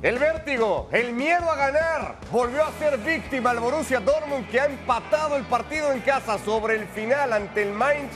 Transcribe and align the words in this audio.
El 0.00 0.16
vértigo, 0.20 0.88
el 0.92 1.12
miedo 1.12 1.50
a 1.50 1.56
ganar, 1.56 2.14
volvió 2.30 2.62
a 2.62 2.70
ser 2.78 2.98
víctima 2.98 3.50
el 3.50 3.58
Borussia 3.58 3.98
Dortmund 3.98 4.48
que 4.48 4.60
ha 4.60 4.66
empatado 4.66 5.34
el 5.34 5.42
partido 5.42 5.90
en 5.90 5.98
casa 6.02 6.38
sobre 6.38 6.76
el 6.76 6.86
final 6.86 7.32
ante 7.32 7.64
el 7.64 7.72
Mainz 7.72 8.12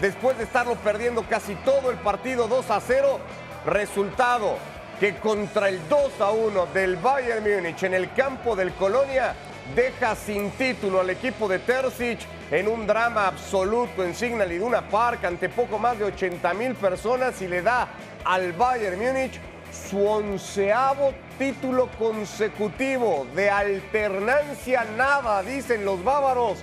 después 0.00 0.38
de 0.38 0.44
estarlo 0.44 0.76
perdiendo 0.76 1.24
casi 1.28 1.56
todo 1.56 1.90
el 1.90 1.96
partido 1.96 2.46
2 2.46 2.70
a 2.70 2.80
0. 2.80 3.18
Resultado 3.66 4.58
que 5.00 5.16
contra 5.16 5.68
el 5.70 5.80
2 5.88 6.20
a 6.20 6.30
1 6.30 6.66
del 6.66 6.94
Bayern 6.98 7.42
Múnich 7.42 7.82
en 7.82 7.94
el 7.94 8.12
campo 8.12 8.54
del 8.54 8.72
Colonia 8.74 9.34
deja 9.74 10.14
sin 10.14 10.52
título 10.52 11.00
al 11.00 11.10
equipo 11.10 11.48
de 11.48 11.58
Terzic 11.58 12.20
en 12.52 12.68
un 12.68 12.86
drama 12.86 13.26
absoluto 13.26 14.04
en 14.04 14.14
Signal 14.14 14.52
Iduna 14.52 14.88
Park 14.88 15.24
ante 15.24 15.48
poco 15.48 15.80
más 15.80 15.98
de 15.98 16.04
80 16.04 16.54
mil 16.54 16.76
personas 16.76 17.42
y 17.42 17.48
le 17.48 17.60
da 17.60 17.88
al 18.24 18.52
Bayern 18.52 19.00
Múnich 19.00 19.40
su 19.74 20.06
onceavo 20.06 21.12
título 21.38 21.88
consecutivo 21.98 23.26
de 23.34 23.50
alternancia 23.50 24.84
nada, 24.96 25.42
dicen 25.42 25.84
los 25.84 26.02
bávaros, 26.04 26.58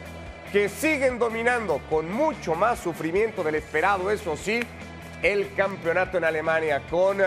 que 0.52 0.70
siguen 0.70 1.20
dominando 1.20 1.82
con 1.90 2.12
mucho 2.12 2.56
más 2.56 2.80
sufrimiento 2.80 3.44
del 3.44 3.56
esperado, 3.56 4.12
eso 4.12 4.36
sí, 4.36 4.62
el 5.22 5.54
campeonato 5.54 6.18
en 6.18 6.24
Alemania 6.24 6.82
con 6.90 7.22
eh, 7.22 7.26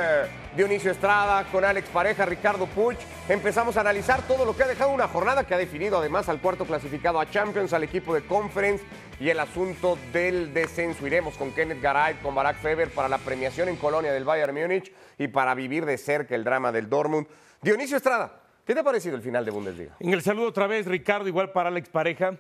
Dionisio 0.57 0.91
Estrada, 0.91 1.45
con 1.45 1.65
Alex 1.65 1.89
Pareja, 1.89 2.27
Ricardo 2.27 2.67
Puch. 2.67 2.97
Empezamos 3.29 3.77
a 3.77 3.80
analizar 3.80 4.23
todo 4.27 4.45
lo 4.45 4.57
que 4.57 4.65
ha 4.65 4.67
dejado 4.67 4.91
una 4.91 5.07
jornada 5.07 5.45
que 5.45 5.55
ha 5.55 5.59
definido 5.59 5.98
además 5.98 6.29
al 6.29 6.41
cuarto 6.41 6.65
clasificado 6.65 7.20
a 7.20 7.30
Champions, 7.30 7.73
al 7.73 7.84
equipo 7.84 8.15
de 8.15 8.23
Conference 8.23 8.84
y 9.20 9.30
el 9.30 9.39
asunto 9.39 9.97
del 10.12 10.53
descenso. 10.53 11.07
Iremos 11.07 11.37
con 11.37 11.53
Kenneth 11.53 11.80
Garay, 11.80 12.15
con 12.17 12.34
Barack 12.34 12.57
Feber 12.57 12.91
para 12.91 13.09
la 13.09 13.19
premiación 13.19 13.69
en 13.69 13.77
Colonia 13.77 14.12
del 14.12 14.25
Bayern 14.25 14.55
Múnich 14.55 14.92
y 15.17 15.28
para 15.28 15.55
vivir 15.55 15.87
de 15.87 15.97
cerca 15.97 16.34
el 16.34 16.42
drama 16.42 16.72
del 16.72 16.89
Dortmund. 16.89 17.28
Dionisio 17.62 17.97
Estrada, 17.97 18.41
¿qué 18.67 18.75
te 18.75 18.81
ha 18.81 18.84
parecido 18.84 19.15
el 19.15 19.22
final 19.22 19.45
de 19.45 19.53
Bundesliga? 19.53 19.97
En 20.00 20.12
el 20.12 20.22
saludo 20.22 20.48
otra 20.48 20.67
vez, 20.67 20.87
Ricardo, 20.87 21.28
igual 21.28 21.53
para 21.53 21.69
Alex 21.69 21.89
Pareja. 21.89 22.37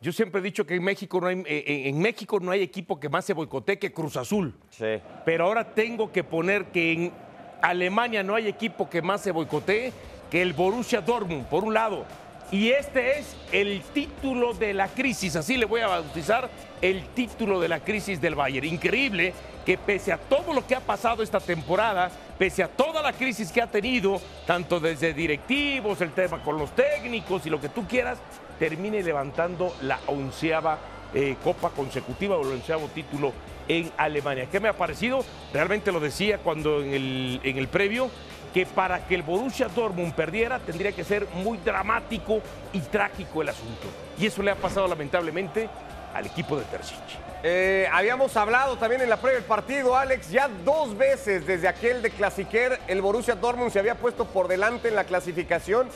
Yo 0.00 0.12
siempre 0.12 0.40
he 0.40 0.44
dicho 0.44 0.64
que 0.64 0.76
en 0.76 0.84
México 0.84 1.20
no 1.20 1.26
hay, 1.26 1.42
eh, 1.46 1.88
en 1.88 1.98
México 1.98 2.38
no 2.40 2.52
hay 2.52 2.62
equipo 2.62 3.00
que 3.00 3.08
más 3.08 3.24
se 3.24 3.32
boicotee 3.32 3.78
que 3.78 3.92
Cruz 3.92 4.16
Azul. 4.16 4.54
Sí. 4.70 5.00
Pero 5.24 5.44
ahora 5.44 5.74
tengo 5.74 6.12
que 6.12 6.22
poner 6.22 6.66
que 6.66 6.92
en 6.92 7.12
Alemania 7.60 8.22
no 8.22 8.36
hay 8.36 8.46
equipo 8.46 8.88
que 8.88 9.02
más 9.02 9.22
se 9.22 9.32
boicotee 9.32 9.92
que 10.30 10.40
el 10.42 10.52
Borussia 10.52 11.00
Dortmund, 11.00 11.46
por 11.46 11.64
un 11.64 11.74
lado. 11.74 12.04
Y 12.50 12.70
este 12.70 13.18
es 13.18 13.36
el 13.52 13.82
título 13.92 14.54
de 14.54 14.72
la 14.72 14.88
crisis, 14.88 15.36
así 15.36 15.58
le 15.58 15.66
voy 15.66 15.82
a 15.82 15.88
bautizar 15.88 16.48
el 16.80 17.04
título 17.08 17.60
de 17.60 17.68
la 17.68 17.80
crisis 17.80 18.22
del 18.22 18.34
Bayern. 18.34 18.66
Increíble 18.66 19.34
que 19.66 19.76
pese 19.76 20.12
a 20.12 20.16
todo 20.16 20.54
lo 20.54 20.66
que 20.66 20.74
ha 20.74 20.80
pasado 20.80 21.22
esta 21.22 21.40
temporada, 21.40 22.10
pese 22.38 22.62
a 22.62 22.68
toda 22.68 23.02
la 23.02 23.12
crisis 23.12 23.52
que 23.52 23.60
ha 23.60 23.66
tenido, 23.66 24.18
tanto 24.46 24.80
desde 24.80 25.12
directivos, 25.12 26.00
el 26.00 26.12
tema 26.12 26.42
con 26.42 26.58
los 26.58 26.74
técnicos 26.74 27.44
y 27.44 27.50
lo 27.50 27.60
que 27.60 27.68
tú 27.68 27.86
quieras, 27.86 28.18
termine 28.58 29.02
levantando 29.02 29.76
la 29.82 30.00
onceava 30.06 30.78
eh, 31.12 31.36
copa 31.44 31.68
consecutiva 31.68 32.36
o 32.36 32.42
el 32.42 32.52
onceavo 32.54 32.88
título 32.94 33.34
en 33.68 33.90
Alemania. 33.98 34.48
¿Qué 34.50 34.58
me 34.58 34.68
ha 34.68 34.72
parecido? 34.72 35.22
Realmente 35.52 35.92
lo 35.92 36.00
decía 36.00 36.38
cuando 36.38 36.82
en 36.82 36.94
el, 36.94 37.40
en 37.44 37.58
el 37.58 37.68
previo, 37.68 38.10
que 38.52 38.66
para 38.66 39.06
que 39.06 39.14
el 39.14 39.22
Borussia 39.22 39.68
Dortmund 39.68 40.14
perdiera 40.14 40.58
tendría 40.58 40.92
que 40.92 41.04
ser 41.04 41.26
muy 41.34 41.58
dramático 41.58 42.40
y 42.72 42.80
trágico 42.80 43.42
el 43.42 43.50
asunto. 43.50 43.86
Y 44.18 44.26
eso 44.26 44.42
le 44.42 44.50
ha 44.50 44.56
pasado 44.56 44.88
lamentablemente 44.88 45.68
al 46.14 46.26
equipo 46.26 46.56
de 46.56 46.64
Terzic. 46.64 46.98
Eh, 47.44 47.88
habíamos 47.92 48.36
hablado 48.36 48.76
también 48.78 49.00
en 49.00 49.08
la 49.08 49.18
previa 49.18 49.38
del 49.38 49.46
partido, 49.46 49.96
Alex, 49.96 50.30
ya 50.30 50.48
dos 50.64 50.96
veces 50.96 51.46
desde 51.46 51.68
aquel 51.68 52.02
de 52.02 52.10
Clasiquer, 52.10 52.80
el 52.88 53.00
Borussia 53.00 53.36
Dortmund 53.36 53.70
se 53.70 53.78
había 53.78 53.94
puesto 53.94 54.24
por 54.24 54.48
delante 54.48 54.88
en 54.88 54.96
la 54.96 55.04
clasificación. 55.04 55.88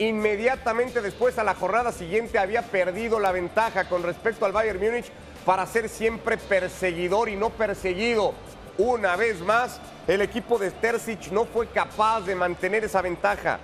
Inmediatamente 0.00 1.00
después, 1.00 1.38
a 1.38 1.44
la 1.44 1.54
jornada 1.54 1.92
siguiente, 1.92 2.38
había 2.38 2.62
perdido 2.62 3.18
la 3.20 3.32
ventaja 3.32 3.88
con 3.88 4.02
respecto 4.02 4.44
al 4.44 4.52
Bayern 4.52 4.80
Múnich 4.80 5.10
para 5.44 5.66
ser 5.66 5.88
siempre 5.88 6.36
perseguidor 6.36 7.28
y 7.28 7.36
no 7.36 7.50
perseguido. 7.50 8.34
Una 8.78 9.16
vez 9.16 9.40
más, 9.40 9.80
el 10.06 10.22
equipo 10.22 10.56
de 10.56 10.70
Terzic 10.70 11.32
no 11.32 11.46
fue 11.46 11.66
capaz 11.66 12.20
de 12.20 12.36
mantener 12.36 12.84
esa 12.84 13.02
ventaja. 13.02 13.58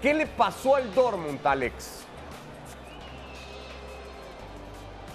¿Qué 0.00 0.14
le 0.14 0.28
pasó 0.28 0.76
al 0.76 0.94
Dortmund, 0.94 1.44
Alex? 1.44 2.04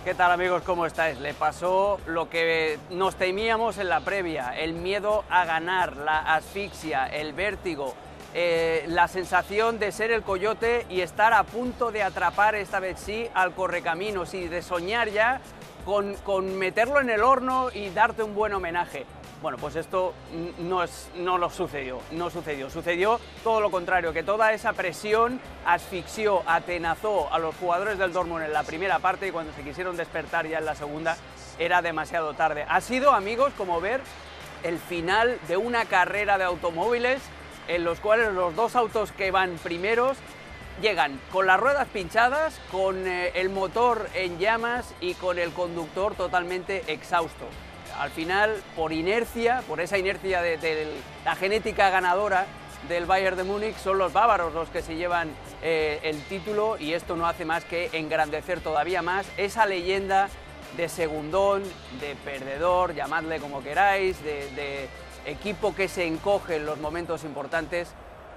¿Qué 0.04 0.14
tal 0.14 0.34
amigos? 0.34 0.62
¿Cómo 0.64 0.86
estáis? 0.86 1.18
Le 1.20 1.34
pasó 1.34 2.02
lo 2.06 2.30
que 2.30 2.78
nos 2.90 3.16
temíamos 3.16 3.78
en 3.78 3.88
la 3.88 4.02
previa, 4.02 4.60
el 4.60 4.74
miedo 4.74 5.24
a 5.30 5.46
ganar, 5.46 5.96
la 5.96 6.36
asfixia, 6.36 7.08
el 7.08 7.32
vértigo, 7.32 7.94
eh, 8.34 8.84
la 8.90 9.08
sensación 9.08 9.80
de 9.80 9.94
ser 9.94 10.12
el 10.12 10.24
coyote 10.24 10.86
y 10.90 11.00
estar 11.00 11.32
a 11.32 11.44
punto 11.44 11.94
de 11.94 12.04
atrapar 12.04 12.56
esta 12.56 12.82
vez 12.82 13.00
sí 13.00 13.30
al 13.34 13.54
correcaminos 13.54 14.34
y 14.34 14.50
de 14.50 14.62
soñar 14.62 15.08
ya 15.12 15.40
con, 15.86 16.14
con 16.26 16.58
meterlo 16.58 17.00
en 17.00 17.10
el 17.10 17.24
horno 17.24 17.70
y 17.74 17.90
darte 17.92 18.22
un 18.22 18.36
buen 18.36 18.54
homenaje. 18.54 19.06
Bueno, 19.42 19.58
pues 19.58 19.76
esto 19.76 20.14
no, 20.60 20.84
no 21.16 21.38
lo 21.38 21.50
sucedió, 21.50 22.00
no 22.12 22.30
sucedió. 22.30 22.70
Sucedió 22.70 23.20
todo 23.44 23.60
lo 23.60 23.70
contrario, 23.70 24.14
que 24.14 24.24
toda 24.24 24.54
esa 24.54 24.74
presión 24.74 25.40
asfixió, 25.66 26.42
atenazó 26.48 27.32
a 27.32 27.38
los 27.38 27.56
jugadores 27.56 27.98
del 27.98 28.14
Dortmund 28.14 28.46
en 28.46 28.54
la 28.54 28.64
primera 28.64 29.00
parte 29.00 29.28
y 29.28 29.32
cuando 29.32 29.54
se 29.54 29.62
quisieron 29.62 29.98
despertar 29.98 30.48
ya 30.48 30.60
en 30.60 30.66
la 30.66 30.76
segunda 30.76 31.18
era 31.60 31.82
demasiado 31.82 32.34
tarde. 32.34 32.66
Ha 32.68 32.82
sido, 32.82 33.12
amigos, 33.12 33.54
como 33.58 33.82
ver 33.82 34.02
el 34.64 34.80
final 34.80 35.38
de 35.48 35.58
una 35.58 35.86
carrera 35.86 36.38
de 36.38 36.46
automóviles 36.46 37.22
en 37.68 37.84
los 37.84 38.00
cuales 38.00 38.34
los 38.34 38.56
dos 38.56 38.76
autos 38.76 39.12
que 39.12 39.32
van 39.32 39.58
primeros 39.62 40.18
llegan 40.82 41.20
con 41.32 41.46
las 41.46 41.60
ruedas 41.60 41.88
pinchadas, 41.90 42.60
con 42.72 43.08
eh, 43.08 43.32
el 43.36 43.50
motor 43.50 44.10
en 44.14 44.40
llamas 44.40 44.94
y 45.02 45.14
con 45.14 45.40
el 45.40 45.52
conductor 45.52 46.16
totalmente 46.16 46.84
exhausto 46.92 47.46
al 48.00 48.10
final, 48.12 48.62
por 48.76 48.94
inercia, 48.94 49.64
por 49.68 49.80
esa 49.80 49.98
inercia 49.98 50.42
de, 50.42 50.88
la 51.24 51.36
genética 51.36 51.90
ganadora 51.90 52.46
del 52.90 53.06
Bayern 53.06 53.38
de 53.38 53.44
Múnich, 53.44 53.76
son 53.78 53.98
los 53.98 54.14
bávaros 54.14 54.54
los 54.54 54.70
que 54.70 54.82
se 54.82 54.96
llevan 54.96 55.30
eh, 55.64 56.00
el 56.04 56.22
título 56.24 56.78
y 56.78 56.94
esto 56.94 57.16
no 57.16 57.28
hace 57.28 57.46
más 57.46 57.66
que 57.66 57.90
engrandecer 57.94 58.60
todavía 58.60 59.02
más 59.02 59.26
esa 59.38 59.66
leyenda 59.66 60.30
de 60.78 60.90
segundón, 60.90 61.64
de 62.00 62.16
perdedor, 62.24 62.94
llamadle 62.94 63.40
como 63.40 63.64
queráis, 63.64 64.22
de, 64.24 64.50
de 64.52 64.90
equipo 65.26 65.74
que 65.74 65.88
se 65.88 66.06
encoge 66.06 66.58
en 66.58 66.66
los 66.66 66.80
momentos 66.80 67.24
importantes 67.24 67.90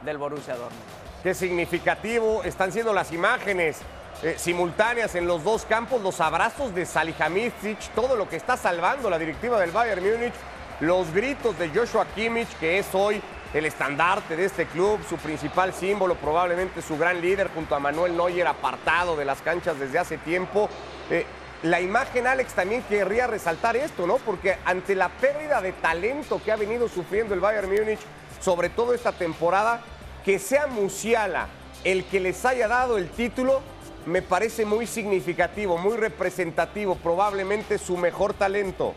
del 0.02 0.18
Borussia 0.18 0.54
Dortmund. 0.54 0.82
Qué 1.22 1.34
significativo 1.34 2.42
están 2.44 2.70
siendo 2.72 2.92
las 2.92 3.12
imágenes 3.12 3.80
eh, 4.22 4.34
simultáneas 4.36 5.14
en 5.14 5.26
los 5.26 5.44
dos 5.44 5.64
campos, 5.64 6.02
los 6.02 6.20
abrazos 6.20 6.74
de 6.74 6.84
Salihamidzic, 6.84 7.78
todo 7.94 8.16
lo 8.16 8.28
que 8.28 8.36
está 8.36 8.56
salvando 8.56 9.08
la 9.08 9.18
directiva 9.18 9.60
del 9.60 9.70
Bayern 9.70 10.02
Múnich, 10.02 10.34
los 10.80 11.12
gritos 11.12 11.56
de 11.58 11.68
Joshua 11.70 12.04
Kimmich, 12.14 12.48
que 12.58 12.78
es 12.78 12.86
hoy 12.94 13.22
el 13.54 13.64
estandarte 13.64 14.36
de 14.36 14.44
este 14.44 14.66
club, 14.66 14.98
su 15.08 15.16
principal 15.16 15.72
símbolo, 15.72 16.16
probablemente 16.16 16.82
su 16.82 16.98
gran 16.98 17.20
líder, 17.20 17.48
junto 17.54 17.74
a 17.74 17.78
Manuel 17.78 18.16
Neuer, 18.16 18.46
apartado 18.46 19.16
de 19.16 19.24
las 19.24 19.40
canchas 19.40 19.78
desde 19.78 19.98
hace 19.98 20.18
tiempo. 20.18 20.68
Eh, 21.10 21.24
la 21.62 21.80
imagen, 21.80 22.26
Alex, 22.26 22.54
también 22.54 22.82
querría 22.82 23.26
resaltar 23.26 23.76
esto, 23.76 24.06
¿no? 24.06 24.16
Porque 24.18 24.58
ante 24.64 24.94
la 24.94 25.08
pérdida 25.08 25.60
de 25.60 25.72
talento 25.72 26.40
que 26.44 26.52
ha 26.52 26.56
venido 26.56 26.88
sufriendo 26.88 27.34
el 27.34 27.40
Bayern 27.40 27.68
Múnich, 27.68 28.00
sobre 28.40 28.68
todo 28.68 28.94
esta 28.94 29.12
temporada, 29.12 29.80
que 30.24 30.38
sea 30.38 30.66
Musiala 30.66 31.48
el 31.84 32.04
que 32.04 32.20
les 32.20 32.44
haya 32.44 32.68
dado 32.68 32.98
el 32.98 33.08
título, 33.08 33.62
me 34.08 34.22
parece 34.22 34.64
muy 34.64 34.86
significativo, 34.86 35.76
muy 35.78 35.96
representativo, 35.96 36.96
probablemente 36.96 37.78
su 37.78 37.96
mejor 37.96 38.34
talento. 38.34 38.94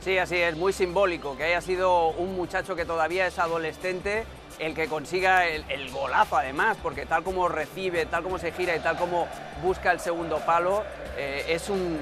Sí, 0.00 0.16
así 0.18 0.36
es, 0.36 0.56
muy 0.56 0.72
simbólico 0.72 1.36
que 1.36 1.42
haya 1.42 1.60
sido 1.60 2.10
un 2.10 2.36
muchacho 2.36 2.76
que 2.76 2.84
todavía 2.84 3.26
es 3.26 3.40
adolescente 3.40 4.24
el 4.60 4.72
que 4.72 4.86
consiga 4.86 5.46
el, 5.46 5.90
golazo 5.90 6.36
además, 6.36 6.78
porque 6.82 7.04
tal 7.04 7.24
como 7.24 7.48
recibe, 7.48 8.06
tal 8.06 8.22
como 8.22 8.38
se 8.38 8.52
gira 8.52 8.74
y 8.76 8.80
tal 8.80 8.96
como 8.96 9.26
busca 9.62 9.90
el 9.90 10.00
segundo 10.00 10.38
palo, 10.46 10.84
eh, 11.18 11.44
es 11.48 11.68
un, 11.68 11.98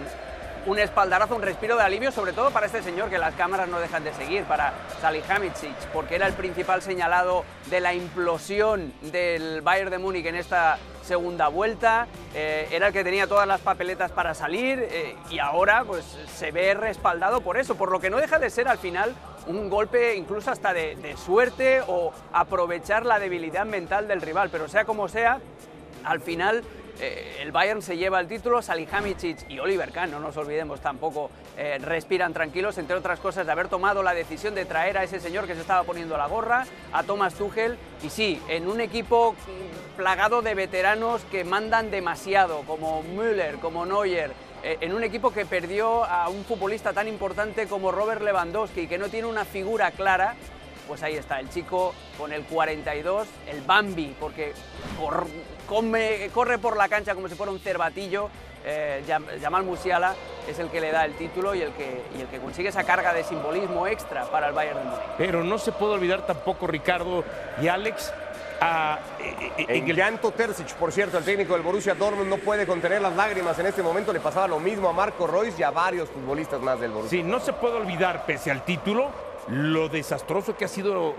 un 0.67 0.79
espaldarazo, 0.79 1.37
un 1.37 1.43
respiro 1.43 1.77
de 1.77 1.83
alivio, 1.83 2.11
sobre 2.11 2.33
todo 2.33 2.51
para 2.51 2.67
este 2.67 2.83
señor 2.83 3.11
que 3.11 3.19
las 3.19 3.35
cámaras 3.35 3.69
no 3.69 3.79
dejan 3.79 4.05
de 4.05 4.13
seguir, 4.15 4.45
para 4.45 4.73
Salihamidzic, 5.01 5.75
porque 5.93 6.15
era 6.15 6.27
el 6.27 6.33
principal 6.33 6.83
señalado 6.83 7.45
de 7.67 7.81
la 7.81 7.95
implosión 7.95 8.93
del 9.03 9.61
Bayern 9.63 9.91
de 9.91 9.99
Múnich 9.99 10.27
en 10.27 10.37
esta 10.37 10.79
segunda 11.03 11.49
vuelta, 11.49 12.07
eh, 12.35 12.67
era 12.71 12.87
el 12.87 12.93
que 12.93 13.05
tenía 13.05 13.27
todas 13.27 13.47
las 13.47 13.61
papeletas 13.61 14.11
para 14.11 14.35
salir 14.35 14.79
eh, 14.91 15.17
y 15.31 15.39
ahora 15.39 15.85
pues 15.85 16.05
se 16.35 16.51
ve 16.51 16.73
respaldado 16.73 17.43
por 17.43 17.59
eso, 17.59 17.75
por 17.75 17.91
lo 17.91 18.01
que 18.01 18.09
no 18.09 18.17
deja 18.17 18.39
de 18.39 18.49
ser 18.49 18.69
al 18.69 18.79
final 18.79 19.15
un 19.47 19.69
golpe 19.69 20.17
incluso 20.17 20.51
hasta 20.51 20.73
de, 20.73 20.97
de 20.97 21.17
suerte 21.19 21.83
o 21.87 22.13
aprovechar 22.33 23.05
la 23.05 23.19
debilidad 23.19 23.67
mental 23.67 24.09
del 24.09 24.23
rival, 24.23 24.49
pero 24.51 24.67
sea 24.69 24.87
como 24.87 25.09
sea, 25.09 25.41
al 26.05 26.21
final 26.21 26.65
eh, 27.01 27.39
el 27.41 27.51
Bayern 27.51 27.83
se 27.83 27.97
lleva 27.97 28.21
el 28.21 28.29
título, 28.29 28.63
Salihamidzic 28.63 29.51
y 29.51 29.59
Oliver 29.59 29.91
Kahn, 29.91 30.11
no 30.11 30.21
nos 30.21 30.37
olvidemos 30.37 30.81
tampoco, 30.81 31.31
eh, 31.57 31.79
respiran 31.81 32.33
tranquilos, 32.33 32.79
entre 32.79 32.97
otras 32.97 33.19
cosas, 33.19 33.47
de 33.47 33.53
haber 33.53 33.69
tomado 33.69 34.03
la 34.03 34.15
decisión 34.15 34.55
de 34.55 34.65
traer 34.65 34.99
a 34.99 35.05
ese 35.05 35.19
señor 35.21 35.47
que 35.47 35.55
se 35.55 35.61
estaba 35.61 35.83
poniendo 35.83 36.17
la 36.17 36.27
gorra, 36.27 36.67
a 36.93 37.03
Thomas 37.03 37.35
Tuchel, 37.35 37.77
y 38.03 38.11
sí, 38.11 38.41
en 38.49 38.69
un 38.69 38.81
equipo 38.81 39.35
plagado 39.97 40.43
de 40.43 40.55
veteranos 40.55 41.23
que 41.31 41.45
mandan 41.45 41.91
demasiado, 41.91 42.63
como 42.63 43.03
Müller, 43.03 43.57
como 43.57 43.85
Neuer, 43.87 44.33
eh, 44.63 44.79
en 44.81 44.95
un 44.95 45.05
equipo 45.05 45.31
que 45.33 45.45
perdió 45.45 46.05
a 46.05 46.29
un 46.29 46.45
futbolista 46.45 46.93
tan 46.93 47.09
importante 47.09 47.67
como 47.67 47.93
Robert 47.93 48.23
Lewandowski, 48.23 48.87
que 48.87 48.99
no 48.99 49.09
tiene 49.09 49.27
una 49.27 49.45
figura 49.45 49.91
clara, 49.91 50.37
pues 50.89 51.03
ahí 51.03 51.17
está, 51.17 51.41
el 51.41 51.51
chico 51.51 51.95
con 52.17 52.33
el 52.33 52.45
42, 52.45 53.27
el 53.49 53.61
Bambi, 53.63 54.15
porque 54.19 54.53
corre 56.33 56.59
por 56.59 56.77
la 56.77 56.89
cancha 56.89 57.15
como 57.15 57.29
si 57.29 57.35
fuera 57.35 57.53
un 57.53 57.61
cervatillo. 57.61 58.29
Eh, 58.67 59.05
Jamal 59.43 59.63
Musiala 59.63 60.15
es 60.49 60.59
el 60.59 60.71
que 60.71 60.81
le 60.81 60.91
da 60.91 61.05
el 61.05 61.13
título 61.15 61.55
y 61.55 61.61
el, 61.61 61.73
que, 61.73 62.03
y 62.17 62.23
el 62.23 62.29
que 62.29 62.39
consigue 62.39 62.71
esa 62.71 62.85
carga 62.85 63.13
de 63.13 63.23
simbolismo 63.23 63.87
extra 63.87 64.25
para 64.25 64.49
el 64.49 64.55
Bayern 64.55 64.79
de 64.79 64.85
Múnich. 64.85 65.01
Pero 65.19 65.45
no 65.45 65.59
se 65.59 65.73
puede 65.73 65.95
olvidar 65.95 66.27
tampoco, 66.27 66.67
Ricardo 66.67 67.25
y 67.61 67.69
Alex, 67.69 68.11
a, 68.63 68.99
eh, 69.21 69.53
eh, 69.59 69.67
en 69.69 69.91
el 69.91 69.97
llanto 69.97 70.31
Terzic, 70.31 70.73
por 70.77 70.93
cierto, 70.93 71.19
el 71.19 71.25
técnico 71.25 71.53
del 71.53 71.63
Borussia 71.63 71.95
Dortmund 71.95 72.31
no 72.31 72.39
puede 72.39 72.67
contener 72.67 73.03
las 73.03 73.15
lágrimas 73.15 73.59
en 73.59 73.67
este 73.67 73.83
momento. 73.83 74.15
Le 74.15 74.21
pasaba 74.21 74.49
lo 74.49 74.59
mismo 74.61 74.89
a 74.89 74.95
Marco 74.95 75.27
Royce 75.27 75.61
y 75.61 75.63
a 75.63 75.71
varios 75.71 76.09
futbolistas 76.09 76.61
más 76.63 76.81
del 76.81 76.93
Borussia. 76.93 77.19
Sí, 77.19 77.23
no 77.23 77.41
se 77.41 77.53
puede 77.53 77.77
olvidar, 77.77 78.25
pese 78.25 78.51
al 78.51 78.65
título, 78.65 79.11
lo 79.49 79.89
desastroso 79.89 80.57
que 80.57 80.65
ha 80.65 80.69
sido 80.69 81.15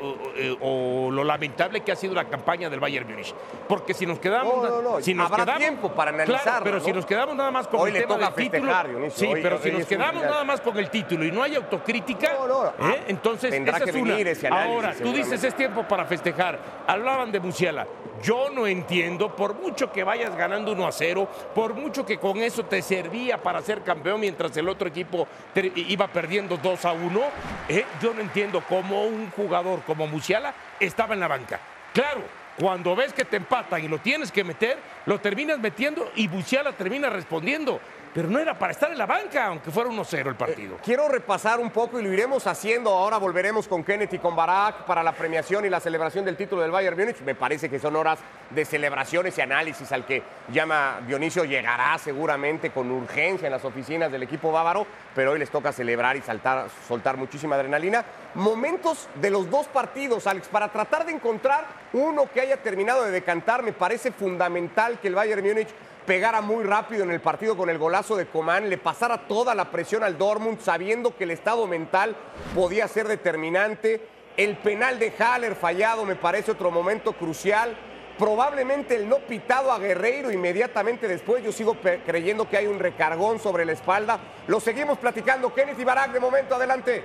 o, 0.61 1.09
lo 1.11 1.23
lamentable 1.23 1.81
que 1.81 1.91
ha 1.91 1.95
sido 1.95 2.13
la 2.13 2.25
campaña 2.25 2.69
del 2.69 2.79
Bayern 2.79 3.07
Múnich. 3.09 3.33
Porque 3.67 3.93
si 3.93 4.05
nos 4.05 4.19
quedamos... 4.19 4.63
No, 4.63 4.81
no, 4.81 4.81
no. 4.95 5.01
Si 5.01 5.13
nos 5.13 5.31
Habrá 5.31 5.57
tiempo 5.57 5.91
para 5.91 6.11
analizar. 6.11 6.63
pero 6.63 6.79
si 6.79 6.91
nos 6.91 7.05
quedamos 7.05 7.35
nada 7.35 7.51
más 7.51 7.67
con 7.67 7.79
Hoy 7.81 7.89
el 7.89 7.93
le 7.93 7.99
tema 8.01 8.13
toca 8.15 8.25
del 8.31 8.51
título... 8.51 8.73
Dionisio. 8.89 9.27
Sí, 9.27 9.33
Hoy- 9.33 9.41
pero 9.41 9.55
hoy 9.57 9.61
si 9.63 9.71
nos 9.71 9.85
quedamos 9.85 10.23
nada 10.23 10.43
más 10.43 10.61
con 10.61 10.77
el 10.77 10.89
título 10.89 11.25
y 11.25 11.31
no 11.31 11.43
hay 11.43 11.55
autocrítica, 11.55 12.33
No, 12.33 12.47
no. 12.47 12.65
¿eh? 12.89 13.03
Entonces 13.07 13.51
tendrá 13.51 13.77
esa 13.77 13.85
que 13.85 13.91
es 13.91 13.95
una. 13.95 14.11
venir 14.13 14.27
ese 14.27 14.47
análisis, 14.47 14.73
Ahora, 14.75 14.93
tú 14.95 15.11
dices 15.13 15.43
es 15.43 15.55
tiempo 15.55 15.83
para 15.87 16.05
festejar. 16.05 16.59
Hablaban 16.87 17.31
de 17.31 17.39
Musiala. 17.39 17.85
Yo 18.23 18.49
no 18.49 18.65
entiendo, 18.65 19.35
por 19.35 19.53
mucho 19.55 19.91
que 19.91 20.03
vayas 20.03 20.35
ganando 20.35 20.71
1 20.71 20.87
a 20.87 20.91
0, 20.91 21.27
por 21.53 21.73
mucho 21.75 22.05
que 22.05 22.17
con 22.17 22.37
eso 22.37 22.63
te 22.65 22.81
servía 22.81 23.37
para 23.43 23.61
ser 23.61 23.83
campeón 23.83 24.19
mientras 24.21 24.55
el 24.57 24.67
otro 24.69 24.87
equipo 24.87 25.27
te- 25.53 25.71
iba 25.75 26.07
perdiendo 26.07 26.57
2 26.57 26.85
a 26.85 26.93
1, 26.93 27.21
¿eh? 27.69 27.85
yo 28.01 28.13
no 28.15 28.21
entiendo 28.21 28.63
cómo 28.67 29.03
un 29.03 29.29
jugador 29.31 29.83
como 29.83 30.07
Musiala 30.07 30.53
estaba 30.79 31.13
en 31.13 31.19
la 31.19 31.27
banca. 31.27 31.59
Claro, 31.93 32.21
cuando 32.57 32.95
ves 32.95 33.13
que 33.13 33.25
te 33.25 33.37
empatan 33.37 33.83
y 33.83 33.87
lo 33.87 33.99
tienes 33.99 34.31
que 34.31 34.43
meter, 34.43 34.77
lo 35.05 35.19
terminas 35.19 35.59
metiendo 35.59 36.11
y 36.15 36.27
Musiala 36.27 36.71
termina 36.71 37.09
respondiendo. 37.09 37.79
Pero 38.15 38.29
no 38.29 38.39
era 38.39 38.57
para 38.57 38.71
estar 38.71 38.89
en 38.89 38.97
la 38.97 39.05
banca, 39.05 39.47
aunque 39.47 39.69
fuera 39.71 39.89
1-0 39.89 40.27
el 40.29 40.35
partido. 40.35 40.77
Quiero 40.81 41.09
repasar 41.09 41.59
un 41.59 41.69
poco 41.69 41.99
y 41.99 42.03
lo 42.03 42.13
iremos 42.13 42.47
haciendo. 42.47 42.89
Ahora 42.91 43.17
volveremos 43.17 43.67
con 43.67 43.83
Kenneth 43.83 44.13
y 44.13 44.19
con 44.19 44.33
Barak 44.37 44.85
para 44.85 45.03
la 45.03 45.11
premiación 45.11 45.65
y 45.65 45.69
la 45.69 45.81
celebración 45.81 46.23
del 46.23 46.37
título 46.37 46.61
del 46.61 46.71
Bayern 46.71 46.97
Múnich. 46.97 47.19
Me 47.25 47.35
parece 47.35 47.69
que 47.69 47.77
son 47.77 47.93
horas 47.97 48.19
de 48.51 48.63
celebraciones 48.63 49.37
y 49.37 49.41
análisis 49.41 49.91
al 49.91 50.05
que 50.05 50.23
llama 50.47 51.01
Dionisio. 51.05 51.43
Llegará 51.43 51.97
seguramente 51.97 52.69
con 52.69 52.89
urgencia 52.89 53.47
en 53.47 53.51
las 53.51 53.65
oficinas 53.65 54.09
del 54.09 54.23
equipo 54.23 54.49
bávaro, 54.49 54.87
pero 55.13 55.31
hoy 55.31 55.39
les 55.39 55.49
toca 55.49 55.73
celebrar 55.73 56.15
y 56.15 56.21
saltar, 56.21 56.67
soltar 56.87 57.17
muchísima 57.17 57.57
adrenalina. 57.57 58.05
Momentos 58.35 59.09
de 59.15 59.29
los 59.29 59.49
dos 59.49 59.67
partidos, 59.67 60.25
Alex, 60.25 60.47
para 60.47 60.69
tratar 60.69 61.05
de 61.05 61.11
encontrar 61.11 61.65
uno 61.91 62.29
que 62.33 62.39
haya 62.39 62.55
terminado 62.55 63.03
de 63.03 63.11
decantar. 63.11 63.61
Me 63.61 63.73
parece 63.73 64.13
fundamental 64.13 64.99
que 65.01 65.09
el 65.09 65.15
Bayern 65.15 65.45
Múnich 65.45 65.67
pegara 66.05 66.41
muy 66.41 66.63
rápido 66.63 67.03
en 67.03 67.11
el 67.11 67.21
partido 67.21 67.57
con 67.57 67.69
el 67.69 67.77
golazo 67.77 68.15
de 68.15 68.27
Coman, 68.27 68.69
le 68.69 68.77
pasara 68.77 69.27
toda 69.27 69.55
la 69.55 69.71
presión 69.71 70.03
al 70.03 70.17
Dortmund 70.17 70.59
sabiendo 70.59 71.15
que 71.15 71.23
el 71.23 71.31
estado 71.31 71.67
mental 71.67 72.15
podía 72.53 72.87
ser 72.87 73.07
determinante. 73.07 74.07
El 74.37 74.57
penal 74.57 74.99
de 74.99 75.11
Haller 75.11 75.55
fallado 75.55 76.05
me 76.05 76.15
parece 76.15 76.51
otro 76.51 76.71
momento 76.71 77.13
crucial. 77.13 77.75
Probablemente 78.17 78.95
el 78.95 79.09
no 79.09 79.17
pitado 79.19 79.71
a 79.71 79.79
Guerreiro 79.79 80.31
inmediatamente 80.31 81.07
después. 81.07 81.43
Yo 81.43 81.51
sigo 81.51 81.75
creyendo 82.05 82.49
que 82.49 82.57
hay 82.57 82.67
un 82.67 82.79
recargón 82.79 83.39
sobre 83.39 83.65
la 83.65 83.73
espalda. 83.73 84.19
Lo 84.47 84.59
seguimos 84.59 84.97
platicando. 84.97 85.53
Kenneth 85.53 85.79
y 85.79 85.83
Barak, 85.83 86.11
de 86.11 86.19
momento, 86.19 86.55
adelante. 86.55 87.03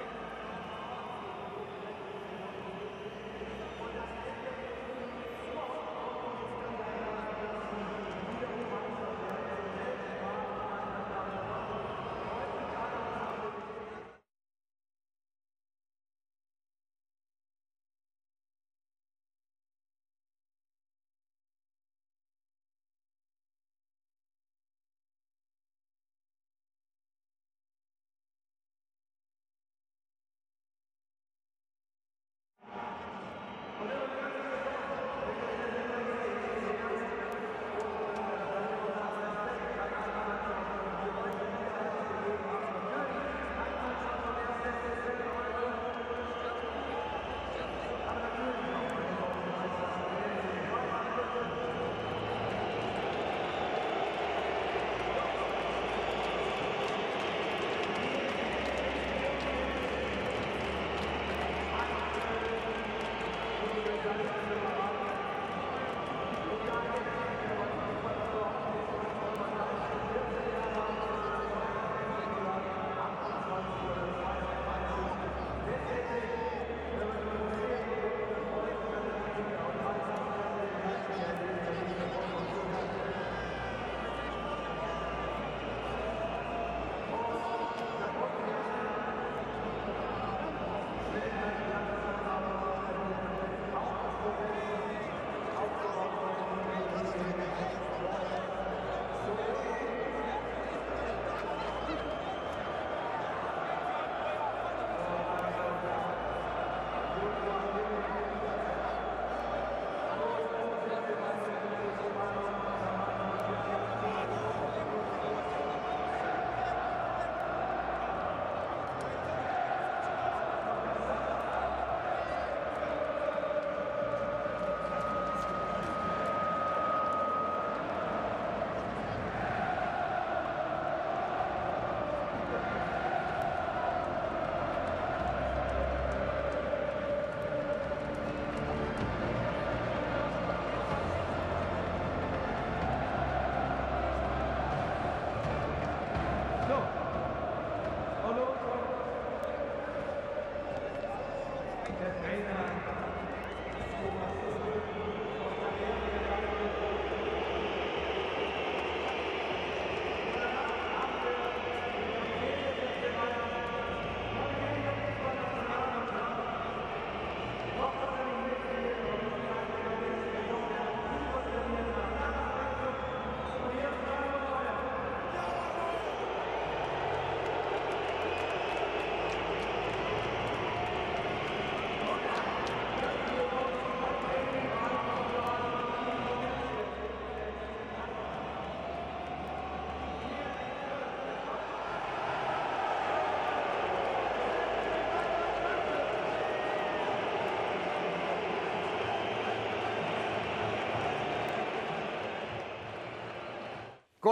Thank 152.18 152.48
you. 152.48 152.69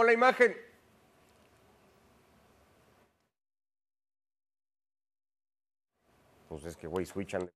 La 0.03 0.13
imagen. 0.13 0.55
Pues 6.49 6.65
es 6.65 6.75
que, 6.75 6.87
güey, 6.87 7.05
switchan. 7.05 7.49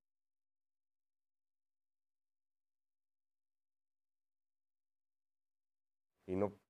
Y 6.27 6.35
no. 6.35 6.62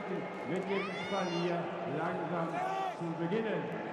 Bitten, 0.00 0.22
mit 0.48 0.70
dem 0.70 0.90
Spalier 1.06 1.58
langsam 1.98 2.48
zu 2.98 3.24
beginnen. 3.24 3.90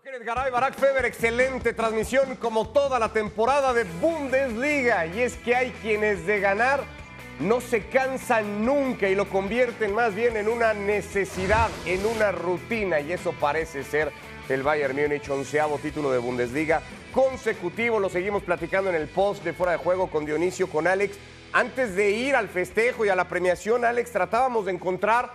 Kenneth 0.00 0.24
Garay, 0.24 0.50
Barack 0.50 0.74
Feber, 0.74 1.04
excelente 1.04 1.74
transmisión 1.74 2.36
como 2.36 2.68
toda 2.68 2.98
la 2.98 3.12
temporada 3.12 3.74
de 3.74 3.84
Bundesliga. 3.84 5.04
Y 5.04 5.20
es 5.20 5.36
que 5.36 5.54
hay 5.54 5.70
quienes 5.82 6.24
de 6.24 6.40
ganar 6.40 6.97
no 7.40 7.60
se 7.60 7.86
cansan 7.86 8.64
nunca 8.64 9.08
y 9.08 9.14
lo 9.14 9.28
convierten 9.28 9.94
más 9.94 10.14
bien 10.14 10.36
en 10.36 10.48
una 10.48 10.74
necesidad, 10.74 11.70
en 11.86 12.04
una 12.04 12.32
rutina. 12.32 13.00
Y 13.00 13.12
eso 13.12 13.32
parece 13.32 13.84
ser 13.84 14.10
el 14.48 14.62
Bayern 14.62 14.96
Múnich, 14.96 15.28
onceavo 15.28 15.78
título 15.78 16.10
de 16.10 16.18
Bundesliga 16.18 16.82
consecutivo. 17.12 17.98
Lo 17.98 18.08
seguimos 18.08 18.42
platicando 18.42 18.90
en 18.90 18.96
el 18.96 19.08
post 19.08 19.44
de 19.44 19.52
fuera 19.52 19.72
de 19.72 19.78
juego 19.78 20.08
con 20.10 20.24
Dionisio, 20.24 20.68
con 20.68 20.86
Alex. 20.86 21.18
Antes 21.52 21.96
de 21.96 22.10
ir 22.10 22.36
al 22.36 22.48
festejo 22.48 23.04
y 23.04 23.08
a 23.08 23.16
la 23.16 23.28
premiación, 23.28 23.84
Alex, 23.84 24.12
tratábamos 24.12 24.66
de 24.66 24.72
encontrar 24.72 25.32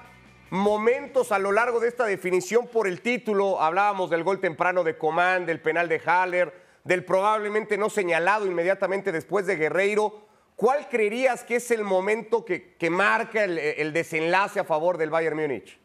momentos 0.50 1.31
a 1.31 1.39
lo 1.39 1.51
largo 1.51 1.79
de 1.79 1.88
esta 1.88 2.05
definición 2.05 2.67
por 2.67 2.88
el 2.88 3.01
título. 3.01 3.62
Hablábamos 3.62 4.10
del 4.10 4.24
gol 4.24 4.39
temprano 4.39 4.83
de 4.83 4.98
Coman, 4.98 5.45
del 5.45 5.60
penal 5.60 5.89
de 5.89 6.00
Haller, 6.05 6.53
del 6.83 7.03
probablemente 7.03 7.77
no 7.77 7.89
señalado 7.89 8.45
inmediatamente 8.45 9.12
después 9.12 9.45
de 9.48 9.55
Guerreiro. 9.55 10.32
¿Cuál 10.55 10.88
creerías 10.88 11.43
que 11.43 11.55
es 11.55 11.72
el 11.72 11.83
momento 11.83 12.45
que, 12.45 12.75
que 12.75 12.89
marca 12.89 13.43
el, 13.43 13.57
el 13.57 13.93
desenlace 13.93 14.60
a 14.60 14.63
favor 14.63 14.98
del 14.98 15.10
Bayern 15.10 15.38
Múnich? 15.38 15.79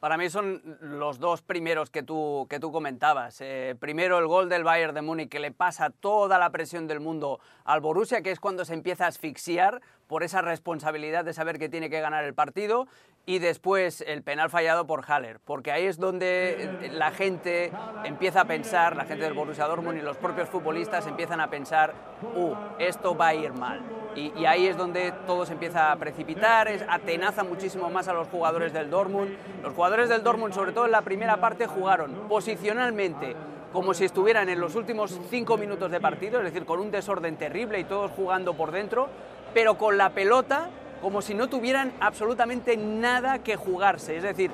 Para 0.00 0.18
mí 0.18 0.28
son 0.28 0.62
los 0.80 1.18
dos 1.18 1.42
primeros 1.42 1.90
que 1.90 2.02
tú, 2.02 2.46
que 2.50 2.60
tú 2.60 2.70
comentabas. 2.70 3.40
Eh, 3.40 3.74
primero 3.80 4.18
el 4.18 4.26
gol 4.26 4.48
del 4.48 4.62
Bayern 4.62 4.94
de 4.94 5.02
Múnich 5.02 5.28
que 5.28 5.40
le 5.40 5.52
pasa 5.52 5.90
toda 5.90 6.38
la 6.38 6.50
presión 6.50 6.86
del 6.86 7.00
mundo 7.00 7.40
al 7.64 7.80
Borussia, 7.80 8.22
que 8.22 8.30
es 8.30 8.38
cuando 8.38 8.64
se 8.64 8.74
empieza 8.74 9.06
a 9.06 9.08
asfixiar 9.08 9.80
por 10.06 10.22
esa 10.22 10.42
responsabilidad 10.42 11.24
de 11.24 11.32
saber 11.32 11.58
que 11.58 11.68
tiene 11.68 11.90
que 11.90 12.00
ganar 12.00 12.24
el 12.24 12.34
partido. 12.34 12.86
Y 13.28 13.40
después 13.40 14.04
el 14.06 14.22
penal 14.22 14.50
fallado 14.50 14.86
por 14.86 15.04
Haller, 15.04 15.40
porque 15.44 15.72
ahí 15.72 15.84
es 15.84 15.98
donde 15.98 16.90
la 16.92 17.10
gente 17.10 17.72
empieza 18.04 18.42
a 18.42 18.44
pensar, 18.44 18.94
la 18.94 19.04
gente 19.04 19.24
del 19.24 19.34
Borussia 19.34 19.66
Dortmund 19.66 19.98
y 19.98 20.00
los 20.00 20.16
propios 20.16 20.48
futbolistas 20.48 21.08
empiezan 21.08 21.40
a 21.40 21.50
pensar, 21.50 21.92
uh, 22.36 22.54
esto 22.78 23.16
va 23.16 23.26
a 23.28 23.34
ir 23.34 23.52
mal. 23.52 23.80
Y, 24.14 24.32
y, 24.38 24.46
ahí 24.46 24.68
es 24.68 24.76
donde 24.76 25.12
todo 25.26 25.44
se 25.44 25.54
empieza 25.54 25.90
a 25.90 25.96
precipitar, 25.96 26.68
es, 26.68 26.84
atenaza 26.88 27.42
muchísimo 27.42 27.90
más 27.90 28.06
a 28.06 28.12
los 28.12 28.28
jugadores 28.28 28.72
del 28.72 28.90
Dortmund. 28.90 29.36
Los 29.60 29.74
jugadores 29.74 30.08
del 30.08 30.22
Dortmund, 30.22 30.54
sobre 30.54 30.70
todo 30.70 30.86
en 30.86 30.92
la 30.92 31.02
primera 31.02 31.38
parte, 31.38 31.66
jugaron 31.66 32.28
posicionalmente 32.28 33.34
como 33.72 33.92
si 33.92 34.04
estuvieran 34.04 34.48
en 34.48 34.60
los 34.60 34.76
últimos 34.76 35.20
cinco 35.28 35.58
minutos 35.58 35.90
de 35.90 36.00
partido, 36.00 36.38
es 36.38 36.44
decir, 36.44 36.64
con 36.64 36.78
un 36.78 36.92
desorden 36.92 37.36
terrible 37.36 37.80
y 37.80 37.84
todos 37.84 38.12
jugando 38.12 38.54
por 38.54 38.70
dentro, 38.70 39.08
pero 39.52 39.76
con 39.76 39.98
la 39.98 40.10
pelota 40.10 40.70
como 41.00 41.22
si 41.22 41.34
no 41.34 41.48
tuvieran 41.48 41.92
absolutamente 42.00 42.76
nada 42.76 43.40
que 43.40 43.56
jugarse. 43.56 44.16
Es 44.16 44.22
decir, 44.22 44.50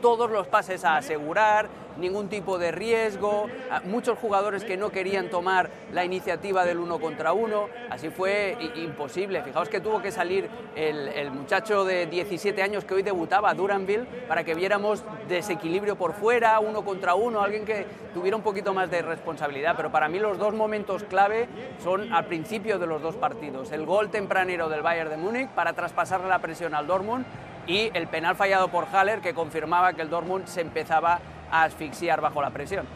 todos 0.00 0.30
los 0.30 0.46
pases 0.46 0.84
a 0.84 0.96
asegurar, 0.96 1.68
ningún 1.98 2.28
tipo 2.28 2.58
de 2.58 2.70
riesgo, 2.70 3.46
muchos 3.84 4.18
jugadores 4.18 4.64
que 4.64 4.76
no 4.76 4.90
querían 4.90 5.30
tomar 5.30 5.70
la 5.92 6.04
iniciativa 6.04 6.64
del 6.64 6.78
uno 6.78 6.98
contra 6.98 7.32
uno, 7.32 7.68
así 7.90 8.10
fue 8.10 8.56
imposible. 8.76 9.42
Fijaos 9.42 9.68
que 9.68 9.80
tuvo 9.80 10.00
que 10.00 10.10
salir 10.10 10.48
el, 10.76 11.30
muchacho 11.30 11.84
de 11.84 12.06
17 12.06 12.62
años 12.62 12.84
que 12.84 12.94
hoy 12.94 13.02
debutaba, 13.02 13.54
Duranville, 13.54 14.06
para 14.28 14.44
que 14.44 14.54
viéramos 14.54 15.04
desequilibrio 15.28 15.96
por 15.96 16.12
fuera, 16.12 16.58
uno 16.60 16.84
contra 16.84 17.14
uno, 17.14 17.40
alguien 17.40 17.64
que 17.64 17.86
tuviera 18.12 18.36
un 18.36 18.42
poquito 18.42 18.74
más 18.74 18.90
de 18.90 19.02
responsabilidad. 19.02 19.74
Pero 19.76 19.90
para 19.90 20.08
mí 20.08 20.18
los 20.18 20.38
dos 20.38 20.54
momentos 20.54 21.04
clave 21.04 21.48
son 21.82 22.12
al 22.12 22.26
principio 22.26 22.78
de 22.78 22.86
los 22.86 23.02
dos 23.02 23.16
partidos. 23.16 23.72
El 23.72 23.86
gol 23.86 24.10
tempranero 24.10 24.68
del 24.68 24.82
Bayern 24.82 25.10
de 25.10 25.16
Múnich 25.16 25.48
para 25.50 25.72
traspasarle 25.72 26.28
la 26.28 26.40
presión 26.40 26.74
al 26.74 26.86
Dortmund 26.86 27.24
y 27.66 27.90
el 27.94 28.08
penal 28.08 28.36
fallado 28.36 28.68
por 28.68 28.86
Haller 28.86 29.20
que 29.20 29.34
confirmaba 29.34 29.92
que 29.92 30.02
el 30.02 30.10
Dortmund 30.10 30.46
se 30.46 30.60
empezaba 30.60 31.20
asfixiar 31.50 32.20
bajo 32.20 32.40
la 32.40 32.50
presión. 32.50 32.86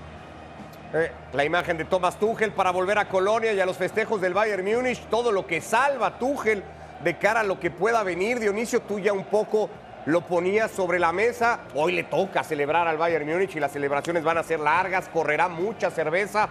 Eh, 0.92 1.10
la 1.32 1.44
imagen 1.44 1.76
de 1.76 1.84
Thomas 1.84 2.18
Tuchel 2.18 2.52
para 2.52 2.70
volver 2.70 2.98
a 2.98 3.08
Colonia 3.08 3.52
y 3.52 3.58
a 3.58 3.66
los 3.66 3.76
festejos 3.76 4.20
del 4.20 4.32
Bayern 4.32 4.64
Múnich, 4.64 5.00
todo 5.06 5.32
lo 5.32 5.46
que 5.46 5.60
salva 5.60 6.18
Tuchel 6.18 6.62
de 7.02 7.18
cara 7.18 7.40
a 7.40 7.44
lo 7.44 7.58
que 7.58 7.70
pueda 7.70 8.02
venir. 8.04 8.38
Dionisio, 8.38 8.80
tú 8.82 9.00
ya 9.00 9.12
un 9.12 9.24
poco 9.24 9.68
lo 10.06 10.20
ponías 10.20 10.70
sobre 10.70 10.98
la 10.98 11.12
mesa. 11.12 11.60
Hoy 11.74 11.92
le 11.92 12.04
toca 12.04 12.44
celebrar 12.44 12.86
al 12.86 12.96
Bayern 12.96 13.26
Múnich 13.26 13.56
y 13.56 13.60
las 13.60 13.72
celebraciones 13.72 14.22
van 14.22 14.38
a 14.38 14.42
ser 14.42 14.60
largas, 14.60 15.08
correrá 15.08 15.48
mucha 15.48 15.90
cerveza. 15.90 16.48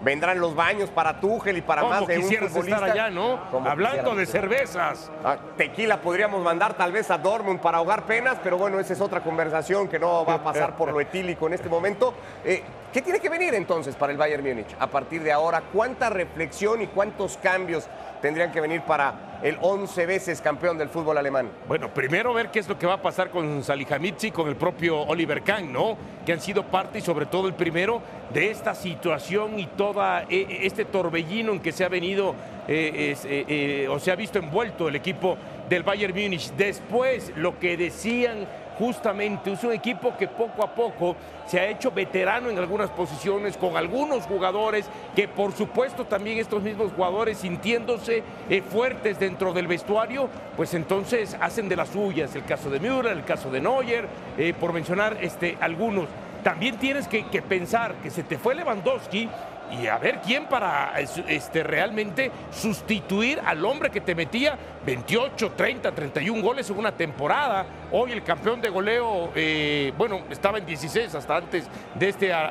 Vendrán 0.00 0.40
los 0.40 0.54
baños 0.54 0.90
para 0.90 1.20
Tuchel 1.20 1.58
y 1.58 1.62
para 1.62 1.82
¿Cómo 1.82 1.92
más 1.94 2.06
de 2.06 2.18
un 2.18 2.24
futbolista. 2.24 2.58
estar 2.76 2.84
allá, 2.84 3.10
no? 3.10 3.38
Hablando 3.64 4.14
de 4.14 4.26
cervezas. 4.26 5.10
Ah, 5.24 5.36
Tequila 5.56 6.00
podríamos 6.00 6.42
mandar 6.42 6.74
tal 6.74 6.92
vez 6.92 7.10
a 7.10 7.18
Dortmund 7.18 7.60
para 7.60 7.78
ahogar 7.78 8.04
penas, 8.04 8.38
pero 8.42 8.56
bueno, 8.56 8.80
esa 8.80 8.92
es 8.92 9.00
otra 9.00 9.22
conversación 9.22 9.88
que 9.88 9.98
no 9.98 10.24
va 10.24 10.34
a 10.34 10.42
pasar 10.44 10.76
por 10.76 10.90
lo 10.92 11.00
etílico 11.00 11.46
en 11.46 11.54
este 11.54 11.68
momento. 11.68 12.14
Eh, 12.44 12.62
¿Qué 12.92 13.02
tiene 13.02 13.20
que 13.20 13.28
venir 13.28 13.54
entonces 13.54 13.94
para 13.94 14.10
el 14.10 14.18
Bayern 14.18 14.42
Múnich 14.42 14.74
a 14.78 14.86
partir 14.88 15.22
de 15.22 15.30
ahora? 15.30 15.62
¿Cuánta 15.72 16.10
reflexión 16.10 16.82
y 16.82 16.88
cuántos 16.88 17.36
cambios 17.36 17.86
tendrían 18.20 18.52
que 18.52 18.60
venir 18.60 18.82
para 18.82 19.40
el 19.42 19.56
11 19.60 20.06
veces 20.06 20.40
campeón 20.40 20.78
del 20.78 20.88
fútbol 20.88 21.18
alemán? 21.18 21.50
Bueno, 21.66 21.88
primero 21.92 22.32
ver 22.34 22.50
qué 22.50 22.58
es 22.58 22.68
lo 22.68 22.78
que 22.78 22.86
va 22.86 22.94
a 22.94 23.02
pasar 23.02 23.30
con 23.30 23.62
Salihamidzic 23.62 24.28
y 24.28 24.32
con 24.32 24.48
el 24.48 24.56
propio 24.56 25.00
Oliver 25.00 25.42
Kahn, 25.42 25.72
¿no? 25.72 25.96
Que 26.24 26.32
han 26.32 26.40
sido 26.40 26.64
parte 26.64 26.98
y 26.98 27.02
sobre 27.02 27.26
todo 27.26 27.48
el 27.48 27.54
primero 27.54 28.02
de 28.32 28.50
esta 28.50 28.74
situación 28.74 29.58
y 29.58 29.66
toda 29.66 30.24
eh, 30.28 30.60
este 30.62 30.84
torbellino 30.84 31.52
en 31.52 31.60
que 31.60 31.72
se 31.72 31.84
ha 31.84 31.88
venido 31.88 32.34
eh, 32.72 33.16
eh, 33.24 33.44
eh, 33.48 33.88
o 33.88 33.98
se 33.98 34.12
ha 34.12 34.14
visto 34.14 34.38
envuelto 34.38 34.86
el 34.86 34.94
equipo 34.94 35.36
del 35.68 35.82
Bayern 35.82 36.14
Múnich. 36.14 36.52
Después, 36.52 37.32
lo 37.34 37.58
que 37.58 37.76
decían 37.76 38.46
justamente, 38.80 39.52
es 39.52 39.62
un 39.62 39.72
equipo 39.72 40.16
que 40.16 40.26
poco 40.26 40.64
a 40.64 40.74
poco 40.74 41.14
se 41.46 41.60
ha 41.60 41.68
hecho 41.68 41.90
veterano 41.90 42.48
en 42.48 42.58
algunas 42.58 42.88
posiciones, 42.88 43.58
con 43.58 43.76
algunos 43.76 44.24
jugadores 44.24 44.88
que 45.14 45.28
por 45.28 45.52
supuesto 45.52 46.06
también 46.06 46.38
estos 46.38 46.62
mismos 46.62 46.90
jugadores 46.96 47.36
sintiéndose 47.36 48.22
eh, 48.48 48.62
fuertes 48.62 49.20
dentro 49.20 49.52
del 49.52 49.66
vestuario, 49.66 50.30
pues 50.56 50.72
entonces 50.72 51.36
hacen 51.42 51.68
de 51.68 51.76
las 51.76 51.90
suyas. 51.90 52.34
El 52.34 52.46
caso 52.46 52.70
de 52.70 52.80
Müller, 52.80 53.12
el 53.12 53.24
caso 53.24 53.50
de 53.50 53.60
Neuer, 53.60 54.08
eh, 54.38 54.54
por 54.58 54.72
mencionar 54.72 55.18
este, 55.20 55.58
algunos. 55.60 56.06
También 56.42 56.78
tienes 56.78 57.06
que, 57.06 57.26
que 57.26 57.42
pensar 57.42 57.96
que 58.02 58.08
se 58.08 58.22
te 58.22 58.38
fue 58.38 58.54
Lewandowski 58.54 59.28
y 59.72 59.86
a 59.86 59.98
ver 59.98 60.20
quién 60.20 60.46
para 60.46 60.92
este, 60.98 61.62
realmente 61.62 62.30
sustituir 62.50 63.40
al 63.44 63.64
hombre 63.64 63.90
que 63.90 64.00
te 64.00 64.14
metía 64.14 64.56
28, 64.84 65.52
30, 65.52 65.92
31 65.92 66.42
goles 66.42 66.68
en 66.70 66.78
una 66.78 66.92
temporada. 66.92 67.66
Hoy 67.92 68.12
el 68.12 68.22
campeón 68.22 68.60
de 68.60 68.68
goleo, 68.70 69.30
eh, 69.34 69.92
bueno, 69.98 70.20
estaba 70.30 70.58
en 70.58 70.66
16 70.66 71.14
hasta 71.14 71.36
antes 71.36 71.68
de 71.94 72.08
este... 72.08 72.32
a- 72.32 72.48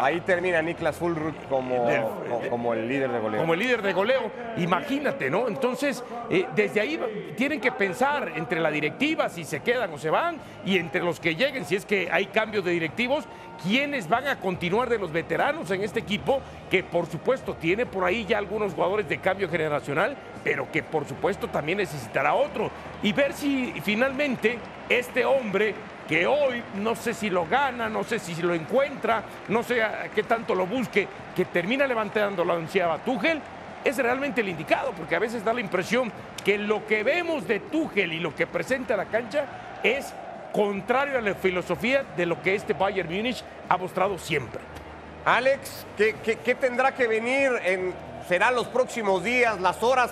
a- 0.00 0.04
Ahí 0.04 0.20
termina 0.22 0.60
Niklas 0.62 0.96
Fulrut 0.96 1.36
como, 1.48 1.86
Del- 1.86 2.02
como- 2.02 2.48
como 2.50 2.72
el 2.74 2.88
líder 2.88 3.10
de 3.12 3.18
goleo. 3.18 3.40
como 3.40 3.54
el 3.54 3.60
líder 3.60 3.82
de 3.82 3.92
goleo. 3.92 4.30
Imagínate, 4.56 5.30
¿no? 5.30 5.46
Entonces, 5.48 6.02
eh, 6.30 6.46
desde 6.54 6.80
ahí 6.80 7.34
tienen 7.36 7.60
que 7.60 7.72
pensar 7.72 8.32
entre 8.36 8.60
la 8.60 8.70
directiva, 8.70 9.28
si 9.28 9.44
se 9.44 9.60
quedan 9.60 9.92
o 9.92 9.98
se 9.98 10.10
van, 10.10 10.38
y 10.64 10.78
entre 10.78 11.02
los 11.02 11.20
que 11.20 11.34
lleguen, 11.36 11.64
si 11.64 11.76
es 11.76 11.84
que 11.86 12.08
hay 12.10 12.26
cambios 12.26 12.64
de 12.64 12.72
directivos, 12.72 13.24
quiénes 13.62 14.08
van 14.08 14.26
a 14.26 14.40
continuar 14.40 14.88
de 14.88 14.98
los 14.98 15.12
veteranos 15.12 15.70
en 15.70 15.82
este 15.82 16.00
equipo, 16.00 16.40
que 16.70 16.82
por 16.82 17.06
supuesto 17.06 17.54
tiene 17.54 17.86
por 17.86 18.04
ahí 18.04 18.24
ya 18.24 18.38
algunos 18.38 18.74
jugadores 18.74 19.08
de 19.08 19.18
cambio 19.18 19.48
generacional, 19.48 20.16
pero 20.44 20.70
que 20.70 20.82
por 20.82 21.06
supuesto 21.06 21.48
también 21.48 21.78
necesitará 21.78 22.34
otro. 22.34 22.70
Y 23.02 23.12
ver 23.12 23.32
si 23.32 23.74
finalmente 23.82 24.58
este 24.88 25.24
hombre 25.24 25.74
que 26.08 26.26
hoy 26.26 26.62
no 26.76 26.96
sé 26.96 27.12
si 27.12 27.28
lo 27.28 27.46
gana, 27.46 27.88
no 27.88 28.02
sé 28.02 28.18
si 28.18 28.34
lo 28.40 28.54
encuentra, 28.54 29.22
no 29.48 29.62
sé 29.62 29.82
a 29.82 30.08
qué 30.14 30.22
tanto 30.22 30.54
lo 30.54 30.66
busque, 30.66 31.06
que 31.36 31.44
termina 31.44 31.86
levantando 31.86 32.44
la 32.44 32.54
onceava 32.54 32.98
Tuchel, 32.98 33.40
es 33.84 33.96
realmente 33.98 34.40
el 34.40 34.48
indicado, 34.48 34.92
porque 34.92 35.14
a 35.14 35.18
veces 35.18 35.44
da 35.44 35.52
la 35.52 35.60
impresión 35.60 36.10
que 36.44 36.58
lo 36.58 36.86
que 36.86 37.02
vemos 37.02 37.46
de 37.46 37.60
Tuchel 37.60 38.12
y 38.12 38.20
lo 38.20 38.34
que 38.34 38.46
presenta 38.46 38.96
la 38.96 39.04
cancha 39.04 39.44
es 39.82 40.12
contrario 40.52 41.18
a 41.18 41.20
la 41.20 41.34
filosofía 41.34 42.04
de 42.16 42.26
lo 42.26 42.40
que 42.42 42.54
este 42.54 42.72
Bayern 42.72 43.08
Múnich 43.08 43.44
ha 43.68 43.76
mostrado 43.76 44.18
siempre. 44.18 44.60
Alex, 45.24 45.86
¿qué, 45.96 46.56
tendrá 46.58 46.94
que 46.94 47.06
venir? 47.06 47.50
En, 47.64 47.92
¿Serán 48.28 48.54
los 48.54 48.66
próximos 48.68 49.22
días, 49.22 49.60
las 49.60 49.82
horas 49.82 50.10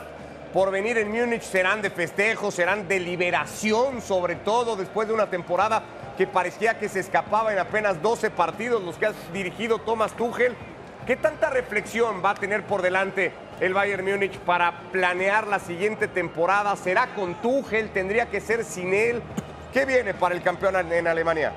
por 0.53 0.71
venir 0.71 0.99
en 0.99 1.11
Múnich? 1.11 1.43
¿Serán 1.43 1.83
de 1.83 1.91
festejo? 1.91 2.51
¿Serán 2.51 2.89
de 2.89 3.01
liberación, 3.01 4.01
sobre 4.03 4.37
todo 4.37 4.77
después 4.77 5.09
de 5.09 5.15
una 5.15 5.29
temporada 5.29 5.83
que 6.17 6.27
parecía 6.27 6.79
que 6.79 6.89
se 6.89 7.01
escapaba 7.01 7.53
en 7.53 7.59
apenas 7.59 8.01
12 8.01 8.31
partidos, 8.31 8.83
los 8.83 8.97
que 8.97 9.07
ha 9.07 9.13
dirigido 9.33 9.79
Thomas 9.79 10.13
Tuchel? 10.13 10.55
¿Qué 11.07 11.17
tanta 11.17 11.51
reflexión 11.51 12.23
va 12.25 12.31
a 12.31 12.35
tener 12.35 12.65
por 12.65 12.83
delante 12.83 13.33
el 13.61 13.75
Bayern 13.75 14.05
Múnich 14.05 14.39
para 14.41 14.81
planear 14.93 15.47
la 15.47 15.61
siguiente 15.61 16.09
temporada? 16.09 16.75
¿Será 16.77 17.15
con 17.15 17.35
Tuchel? 17.41 17.91
¿Tendría 17.91 18.27
que 18.27 18.41
ser 18.41 18.65
sin 18.65 18.93
él? 18.93 19.23
¿Qué 19.77 19.85
viene 19.85 20.15
para 20.15 20.35
el 20.35 20.41
campeón 20.41 20.91
en 20.91 21.07
Alemania? 21.07 21.53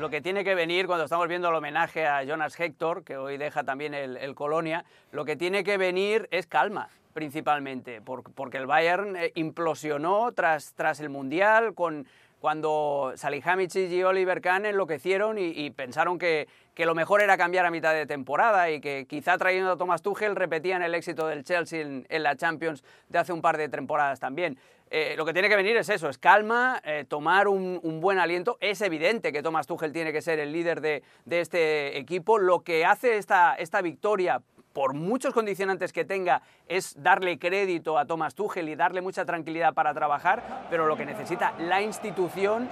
Lo 0.00 0.08
que 0.08 0.22
tiene 0.22 0.42
que 0.42 0.54
venir 0.54 0.86
cuando 0.86 1.04
estamos 1.04 1.28
viendo 1.28 1.50
el 1.50 1.54
homenaje 1.54 2.06
a 2.06 2.24
Jonas 2.24 2.58
Hector, 2.58 3.04
que 3.04 3.18
hoy 3.18 3.36
deja 3.36 3.62
también 3.62 3.92
el, 3.92 4.16
el 4.16 4.34
Colonia, 4.34 4.86
lo 5.12 5.26
que 5.26 5.36
tiene 5.36 5.62
que 5.62 5.76
venir 5.76 6.26
es 6.30 6.46
calma, 6.46 6.88
principalmente, 7.12 8.00
por- 8.00 8.22
porque 8.32 8.56
el 8.56 8.64
Bayern 8.66 9.14
eh, 9.14 9.32
implosionó 9.34 10.32
tras, 10.32 10.72
tras 10.72 11.00
el 11.00 11.10
Mundial, 11.10 11.74
con, 11.74 12.06
cuando 12.40 13.12
Salihamidzic 13.16 13.90
y 13.90 14.04
Oliver 14.04 14.40
Kahn 14.40 14.64
enloquecieron 14.64 15.36
y, 15.36 15.48
y 15.48 15.68
pensaron 15.68 16.18
que, 16.18 16.48
que 16.74 16.86
lo 16.86 16.94
mejor 16.94 17.20
era 17.20 17.36
cambiar 17.36 17.66
a 17.66 17.70
mitad 17.70 17.92
de 17.92 18.06
temporada 18.06 18.70
y 18.70 18.80
que 18.80 19.04
quizá 19.06 19.36
trayendo 19.36 19.72
a 19.72 19.76
Thomas 19.76 20.00
Tuchel 20.00 20.34
repetían 20.34 20.82
el 20.82 20.94
éxito 20.94 21.26
del 21.26 21.44
Chelsea 21.44 21.82
en, 21.82 22.06
en 22.08 22.22
la 22.22 22.36
Champions 22.36 22.82
de 23.10 23.18
hace 23.18 23.34
un 23.34 23.42
par 23.42 23.58
de 23.58 23.68
temporadas 23.68 24.18
también. 24.18 24.58
Eh, 24.90 25.14
lo 25.16 25.24
que 25.24 25.32
tiene 25.32 25.48
que 25.48 25.56
venir 25.56 25.76
es 25.76 25.88
eso, 25.88 26.08
es 26.08 26.18
calma, 26.18 26.80
eh, 26.84 27.04
tomar 27.08 27.48
un, 27.48 27.80
buen 28.00 28.18
aliento. 28.18 28.56
Es 28.60 28.80
evidente 28.80 29.32
que 29.32 29.42
Thomas 29.42 29.66
Tuchel 29.66 29.92
tiene 29.92 30.12
que 30.12 30.22
ser 30.22 30.38
el 30.38 30.52
líder 30.52 30.80
de, 30.80 31.02
de 31.24 31.40
este 31.40 31.98
equipo. 31.98 32.38
Lo 32.38 32.60
que 32.60 32.84
hace 32.84 33.16
esta, 33.16 33.54
esta 33.56 33.82
victoria, 33.82 34.42
por 34.72 34.94
muchos 34.94 35.34
condicionantes 35.34 35.92
que 35.92 36.04
tenga, 36.04 36.42
es 36.68 36.94
darle 37.02 37.38
crédito 37.38 37.98
a 37.98 38.06
Thomas 38.06 38.34
Tuchel 38.34 38.68
y 38.68 38.76
darle 38.76 39.00
mucha 39.00 39.24
tranquilidad 39.24 39.74
para 39.74 39.92
trabajar, 39.92 40.66
pero 40.70 40.86
lo 40.86 40.96
que 40.96 41.06
necesita 41.06 41.54
la 41.58 41.82
institución 41.82 42.68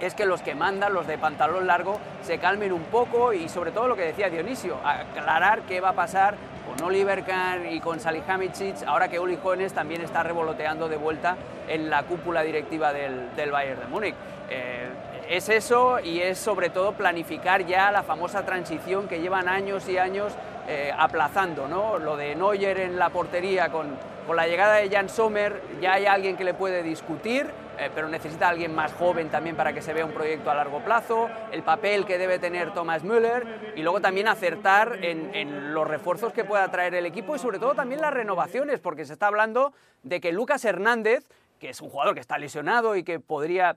es 0.00 0.14
que 0.14 0.26
los 0.26 0.42
que 0.42 0.54
mandan, 0.54 0.94
los 0.94 1.06
de 1.06 1.18
pantalón 1.18 1.66
largo, 1.66 1.98
se 2.22 2.38
calmen 2.38 2.72
un 2.72 2.84
poco 2.84 3.32
y 3.32 3.48
sobre 3.48 3.72
todo 3.72 3.88
lo 3.88 3.96
que 3.96 4.02
decía 4.02 4.30
Dionisio, 4.30 4.76
aclarar 4.84 5.62
qué 5.62 5.80
va 5.80 5.90
a 5.90 5.94
pasar 5.94 6.36
con 6.78 6.88
Oliver 6.88 7.24
Kahn 7.24 7.70
y 7.70 7.80
con 7.80 7.98
Salihamidzic, 7.98 8.84
ahora 8.86 9.08
que 9.08 9.18
Uli 9.18 9.38
Hoeneß 9.42 9.72
también 9.72 10.00
está 10.00 10.22
revoloteando 10.22 10.88
de 10.88 10.96
vuelta 10.96 11.36
en 11.66 11.90
la 11.90 12.04
cúpula 12.04 12.42
directiva 12.42 12.92
del, 12.92 13.34
del 13.34 13.50
Bayern 13.50 13.80
de 13.80 13.86
Múnich. 13.86 14.14
Eh, 14.50 14.88
es 15.28 15.48
eso 15.48 15.98
y 16.00 16.20
es 16.20 16.38
sobre 16.38 16.70
todo 16.70 16.92
planificar 16.92 17.66
ya 17.66 17.90
la 17.90 18.02
famosa 18.02 18.44
transición 18.44 19.08
que 19.08 19.20
llevan 19.20 19.48
años 19.48 19.88
y 19.88 19.98
años 19.98 20.32
eh, 20.68 20.92
aplazando, 20.96 21.68
¿no? 21.68 21.98
Lo 21.98 22.16
de 22.16 22.34
Neuer 22.34 22.78
en 22.80 22.98
la 22.98 23.10
portería 23.10 23.70
con, 23.70 23.88
con 24.26 24.36
la 24.36 24.46
llegada 24.46 24.76
de 24.76 24.88
Jan 24.88 25.08
Sommer, 25.08 25.60
ya 25.80 25.94
hay 25.94 26.06
alguien 26.06 26.36
que 26.36 26.44
le 26.44 26.54
puede 26.54 26.82
discutir, 26.82 27.46
eh, 27.78 27.90
pero 27.94 28.08
necesita 28.08 28.48
alguien 28.48 28.74
más 28.74 28.92
joven 28.92 29.28
también 29.30 29.56
para 29.56 29.72
que 29.72 29.82
se 29.82 29.92
vea 29.92 30.04
un 30.04 30.12
proyecto 30.12 30.50
a 30.50 30.54
largo 30.54 30.80
plazo, 30.80 31.28
el 31.52 31.62
papel 31.62 32.04
que 32.04 32.18
debe 32.18 32.38
tener 32.38 32.74
Thomas 32.74 33.04
Müller 33.04 33.72
y 33.76 33.82
luego 33.82 34.00
también 34.00 34.28
acertar 34.28 35.04
en, 35.04 35.34
en 35.34 35.72
los 35.72 35.86
refuerzos 35.86 36.32
que 36.32 36.44
pueda 36.44 36.68
traer 36.70 36.94
el 36.94 37.06
equipo 37.06 37.36
y 37.36 37.38
sobre 37.38 37.58
todo 37.58 37.74
también 37.74 38.00
las 38.00 38.12
renovaciones, 38.12 38.80
porque 38.80 39.04
se 39.04 39.12
está 39.12 39.28
hablando 39.28 39.72
de 40.02 40.20
que 40.20 40.32
Lucas 40.32 40.64
Hernández, 40.64 41.24
que 41.58 41.70
es 41.70 41.80
un 41.80 41.88
jugador 41.88 42.14
que 42.14 42.20
está 42.20 42.38
lesionado 42.38 42.96
y 42.96 43.02
que 43.02 43.20
podría 43.20 43.76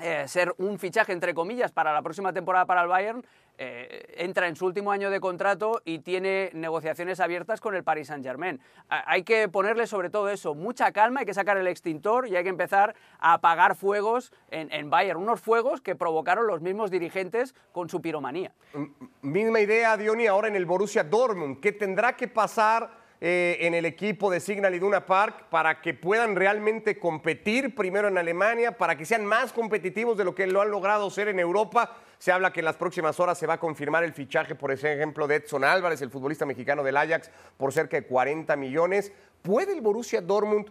eh, 0.00 0.26
ser 0.26 0.52
un 0.58 0.78
fichaje 0.78 1.12
entre 1.12 1.32
comillas 1.32 1.70
para 1.70 1.92
la 1.92 2.02
próxima 2.02 2.32
temporada 2.32 2.64
para 2.66 2.82
el 2.82 2.88
Bayern, 2.88 3.24
eh, 3.58 4.14
entra 4.16 4.48
en 4.48 4.56
su 4.56 4.66
último 4.66 4.92
año 4.92 5.10
de 5.10 5.20
contrato 5.20 5.82
y 5.84 5.98
tiene 6.00 6.50
negociaciones 6.54 7.20
abiertas 7.20 7.60
con 7.60 7.74
el 7.74 7.84
Paris 7.84 8.08
Saint 8.08 8.24
Germain. 8.24 8.60
Hay 8.88 9.22
que 9.24 9.48
ponerle 9.48 9.86
sobre 9.86 10.10
todo 10.10 10.30
eso, 10.30 10.54
mucha 10.54 10.90
calma, 10.92 11.20
hay 11.20 11.26
que 11.26 11.34
sacar 11.34 11.56
el 11.56 11.66
extintor 11.66 12.26
y 12.28 12.36
hay 12.36 12.42
que 12.42 12.48
empezar 12.48 12.94
a 13.18 13.34
apagar 13.34 13.76
fuegos 13.76 14.32
en, 14.50 14.90
Bayern, 14.90 15.20
unos 15.20 15.40
fuegos 15.40 15.80
que 15.80 15.94
provocaron 15.94 16.46
los 16.46 16.60
mismos 16.60 16.90
dirigentes 16.90 17.54
con 17.72 17.88
su 17.88 18.00
piromanía. 18.00 18.52
Misma 19.20 19.60
idea, 19.60 19.96
Diony, 19.96 20.26
ahora 20.26 20.48
en 20.48 20.56
el 20.56 20.66
Borussia 20.66 21.04
Dortmund. 21.04 21.60
¿Qué 21.60 21.72
tendrá 21.72 22.16
que 22.16 22.28
pasar 22.28 22.90
eh, 23.20 23.58
en 23.60 23.74
el 23.74 23.84
equipo 23.84 24.30
de 24.30 24.40
Signal 24.40 24.74
Iduna 24.74 25.06
Park 25.06 25.44
para 25.48 25.80
que 25.80 25.94
puedan 25.94 26.34
realmente 26.34 26.98
competir 26.98 27.74
primero 27.74 28.08
en 28.08 28.18
Alemania, 28.18 28.76
para 28.76 28.96
que 28.96 29.04
sean 29.04 29.24
más 29.24 29.52
competitivos 29.52 30.16
de 30.16 30.24
lo 30.24 30.34
que 30.34 30.46
lo 30.48 30.60
han 30.60 30.70
logrado 30.70 31.08
ser 31.10 31.28
en 31.28 31.38
Europa? 31.38 31.96
Se 32.22 32.30
habla 32.30 32.52
que 32.52 32.60
en 32.60 32.66
las 32.66 32.76
próximas 32.76 33.18
horas 33.18 33.36
se 33.36 33.48
va 33.48 33.54
a 33.54 33.58
confirmar 33.58 34.04
el 34.04 34.12
fichaje, 34.12 34.54
por 34.54 34.70
ejemplo, 34.70 35.26
de 35.26 35.34
Edson 35.34 35.64
Álvarez, 35.64 36.02
el 36.02 36.10
futbolista 36.10 36.46
mexicano 36.46 36.84
del 36.84 36.96
Ajax, 36.96 37.32
por 37.56 37.72
cerca 37.72 37.96
de 37.96 38.06
40 38.06 38.54
millones. 38.54 39.10
¿Puede 39.42 39.72
el 39.72 39.80
Borussia 39.80 40.20
Dortmund 40.20 40.70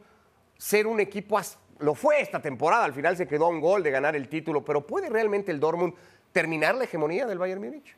ser 0.57 0.87
un 0.87 1.01
equipo, 1.01 1.37
lo 1.79 1.93
fue 1.93 2.21
esta 2.21 2.41
temporada, 2.41 2.85
al 2.85 2.93
final 2.93 3.17
se 3.17 3.27
quedó 3.27 3.47
a 3.47 3.49
un 3.49 3.59
gol 3.59 3.83
de 3.83 3.91
ganar 3.91 4.15
el 4.15 4.29
título, 4.29 4.63
pero 4.63 4.87
¿puede 4.87 5.09
realmente 5.09 5.51
el 5.51 5.59
Dortmund 5.59 5.93
terminar 6.31 6.73
la 6.75 6.85
hegemonía 6.85 7.25
del 7.25 7.37
Bayern 7.37 7.59
Múnich? 7.61 7.97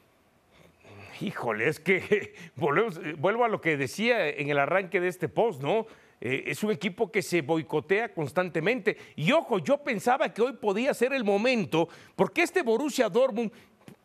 Híjole, 1.21 1.67
es 1.67 1.79
que 1.79 2.33
volvemos- 2.55 2.99
vuelvo 3.19 3.45
a 3.45 3.49
lo 3.49 3.61
que 3.61 3.77
decía 3.77 4.29
en 4.29 4.49
el 4.49 4.57
arranque 4.57 4.99
de 4.99 5.09
este 5.09 5.29
post, 5.29 5.61
¿no? 5.61 5.85
Eh, 6.25 6.45
es 6.47 6.63
un 6.63 6.71
equipo 6.71 7.12
que 7.12 7.21
se 7.21 7.41
boicotea 7.41 8.13
constantemente. 8.13 8.95
Y 9.17 9.33
ojo, 9.33 9.59
yo 9.59 9.83
pensaba 9.83 10.33
que 10.33 10.41
hoy 10.41 10.53
podía 10.53 10.93
ser 10.93 11.12
el 11.12 11.25
momento, 11.25 11.89
porque 12.15 12.43
este 12.43 12.62
Borussia 12.62 13.09
Dortmund 13.09 13.51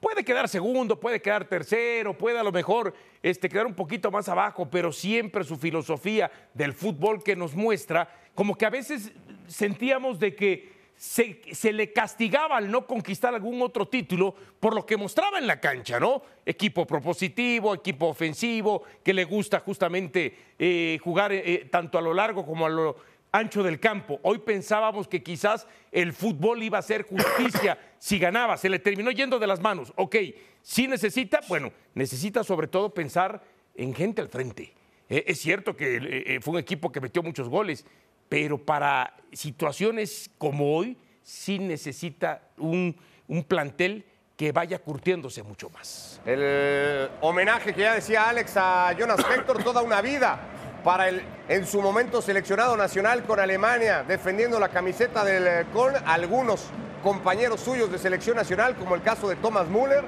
Puede 0.00 0.24
quedar 0.24 0.48
segundo, 0.48 1.00
puede 1.00 1.20
quedar 1.20 1.48
tercero, 1.48 2.16
puede 2.16 2.38
a 2.38 2.44
lo 2.44 2.52
mejor 2.52 2.94
este, 3.20 3.48
quedar 3.48 3.66
un 3.66 3.74
poquito 3.74 4.12
más 4.12 4.28
abajo, 4.28 4.70
pero 4.70 4.92
siempre 4.92 5.42
su 5.42 5.56
filosofía 5.56 6.30
del 6.54 6.72
fútbol 6.72 7.22
que 7.22 7.34
nos 7.34 7.54
muestra, 7.54 8.08
como 8.34 8.56
que 8.56 8.64
a 8.64 8.70
veces 8.70 9.12
sentíamos 9.48 10.20
de 10.20 10.36
que 10.36 10.77
se, 10.98 11.40
se, 11.52 11.72
le 11.72 11.92
castigaba 11.92 12.56
al 12.56 12.70
no 12.70 12.84
conquistar 12.84 13.32
algún 13.32 13.62
otro 13.62 13.86
título 13.86 14.34
por 14.58 14.74
lo 14.74 14.84
que 14.84 14.96
mostraba 14.96 15.38
en 15.38 15.46
la 15.46 15.60
cancha, 15.60 16.00
¿no? 16.00 16.22
Equipo 16.44 16.84
propositivo, 16.86 17.72
equipo 17.72 18.08
ofensivo, 18.08 18.82
que 19.04 19.14
le 19.14 19.24
gusta 19.24 19.60
justamente 19.60 20.36
eh, 20.58 20.98
jugar 21.00 21.32
eh, 21.32 21.68
tanto 21.70 21.98
a 21.98 22.02
lo 22.02 22.12
largo 22.12 22.44
como 22.44 22.66
a 22.66 22.68
lo 22.68 22.96
ancho 23.30 23.62
del 23.62 23.78
campo. 23.78 24.18
Hoy 24.22 24.38
pensábamos 24.38 25.06
que 25.06 25.22
quizás 25.22 25.68
el 25.92 26.12
fútbol 26.12 26.64
iba 26.64 26.78
a 26.78 26.82
ser 26.82 27.04
justicia 27.04 27.78
si 27.98 28.18
ganaba, 28.18 28.56
se 28.56 28.68
le 28.68 28.80
terminó 28.80 29.12
yendo 29.12 29.38
de 29.38 29.46
las 29.46 29.60
manos. 29.60 29.92
Ok, 29.94 30.16
sí 30.62 30.88
necesita, 30.88 31.40
bueno, 31.46 31.72
necesita 31.94 32.42
sobre 32.42 32.66
todo 32.66 32.92
pensar 32.92 33.40
en 33.76 33.94
gente 33.94 34.20
al 34.20 34.28
frente. 34.28 34.74
Eh, 35.08 35.22
es 35.28 35.38
cierto 35.38 35.76
que 35.76 36.40
fue 36.42 36.54
un 36.54 36.58
equipo 36.58 36.90
que 36.90 37.00
metió 37.00 37.22
muchos 37.22 37.48
goles, 37.48 37.86
pero 38.28 38.58
para 38.58 39.14
situaciones 39.32 40.30
como 40.38 40.76
hoy 40.76 40.96
sí 41.22 41.58
necesita 41.58 42.42
un, 42.56 42.96
un, 43.26 43.44
plantel 43.44 44.04
que 44.36 44.52
vaya 44.52 44.78
curtiéndose 44.78 45.42
mucho 45.42 45.68
más. 45.70 46.20
El 46.24 47.08
homenaje 47.20 47.74
que 47.74 47.82
ya 47.82 47.94
decía 47.94 48.28
Alex 48.28 48.56
a 48.56 48.94
Jonas 48.98 49.20
Hector, 49.20 49.62
toda 49.62 49.82
una 49.82 50.00
vida 50.00 50.40
para 50.84 51.08
el 51.08 51.22
en 51.48 51.66
su 51.66 51.82
momento 51.82 52.22
seleccionado 52.22 52.76
nacional 52.76 53.24
con 53.24 53.40
Alemania, 53.40 54.04
defendiendo 54.06 54.60
la 54.60 54.68
camiseta 54.68 55.24
del 55.24 55.66
con 55.68 55.94
algunos 56.06 56.66
compañeros 57.02 57.60
suyos 57.60 57.90
de 57.90 57.98
selección 57.98 58.36
nacional, 58.36 58.76
como 58.76 58.94
el 58.94 59.02
caso 59.02 59.28
de 59.28 59.36
Thomas 59.36 59.68
Müller, 59.68 60.04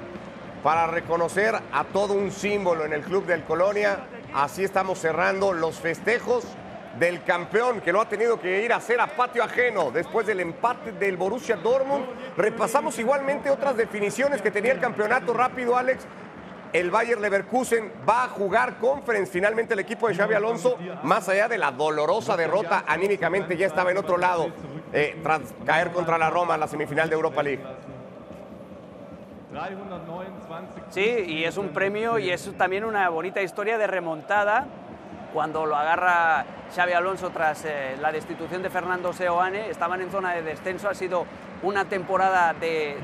para 0.63 0.87
reconocer 0.87 1.55
a 1.73 1.85
todo 1.85 2.15
un 2.15 2.31
símbolo 2.31 2.85
en 2.85 2.93
el 2.93 3.03
club 3.03 3.27
del 3.27 3.45
Colonia. 3.45 4.07
Así 4.35 4.63
estamos 4.63 4.99
cerrando 4.99 5.53
los 5.53 5.77
festejos 5.77 6.45
del 6.99 7.23
campeón 7.23 7.81
que 7.81 7.93
no 7.93 8.01
ha 8.01 8.09
tenido 8.09 8.41
que 8.41 8.63
ir 8.65 8.73
a 8.73 8.77
hacer 8.77 9.01
a 9.01 9.07
patio 9.07 9.43
ajeno 9.43 9.91
después 9.91 10.27
del 10.27 10.41
empate 10.41 10.93
del 10.93 11.17
Borussia 11.17 11.57
Dortmund. 11.57 12.05
Repasamos 12.37 12.99
igualmente 12.99 13.51
otras 13.51 13.77
definiciones 13.77 14.43
que 14.43 14.51
tenía 14.51 14.73
el 14.73 14.81
campeonato 14.81 15.33
rápido, 15.33 15.77
Alex. 15.77 16.07
El 16.73 16.91
Bayer 16.91 17.19
Leverkusen 17.19 17.91
va 18.09 18.25
a 18.25 18.29
jugar 18.29 18.79
conference 18.79 19.33
finalmente 19.33 19.75
el 19.75 19.81
equipo 19.81 20.07
de 20.07 20.15
Xavi 20.15 20.35
Alonso, 20.35 20.79
más 21.03 21.29
allá 21.29 21.49
de 21.49 21.59
la 21.59 21.73
dolorosa 21.73 22.37
derrota, 22.37 22.85
anímicamente 22.87 23.57
ya 23.57 23.67
estaba 23.67 23.91
en 23.91 23.99
otro 23.99 24.17
lado 24.17 24.53
eh, 24.93 25.19
tras 25.21 25.41
caer 25.67 25.91
contra 25.91 26.17
la 26.17 26.31
Roma 26.31 26.55
en 26.55 26.61
la 26.61 26.69
semifinal 26.69 27.09
de 27.09 27.15
Europa 27.17 27.43
League. 27.43 27.63
Sí, 30.91 31.25
y 31.27 31.45
es 31.45 31.57
un 31.57 31.71
premio 31.71 32.21
y 32.21 32.31
es 32.31 32.53
también 32.57 32.85
una 32.85 33.09
bonita 33.09 33.43
historia 33.43 33.77
de 33.77 33.89
remontada 33.89 34.69
cuando 35.33 35.67
lo 35.67 35.77
agarra 35.77 36.45
Xavi 36.75 36.93
Alonso 36.93 37.31
tras 37.31 37.65
eh, 37.65 37.97
la 38.01 38.13
destitución 38.13 38.63
de 38.63 38.71
Fernando 38.71 39.13
Seoane, 39.13 39.71
estaban 39.71 40.01
en 40.01 40.11
zona 40.11 40.35
de 40.35 40.43
descenso, 40.43 40.89
ha 40.89 40.95
sido 40.95 41.27
una 41.63 41.85
temporada 41.85 42.55
de, 42.55 42.97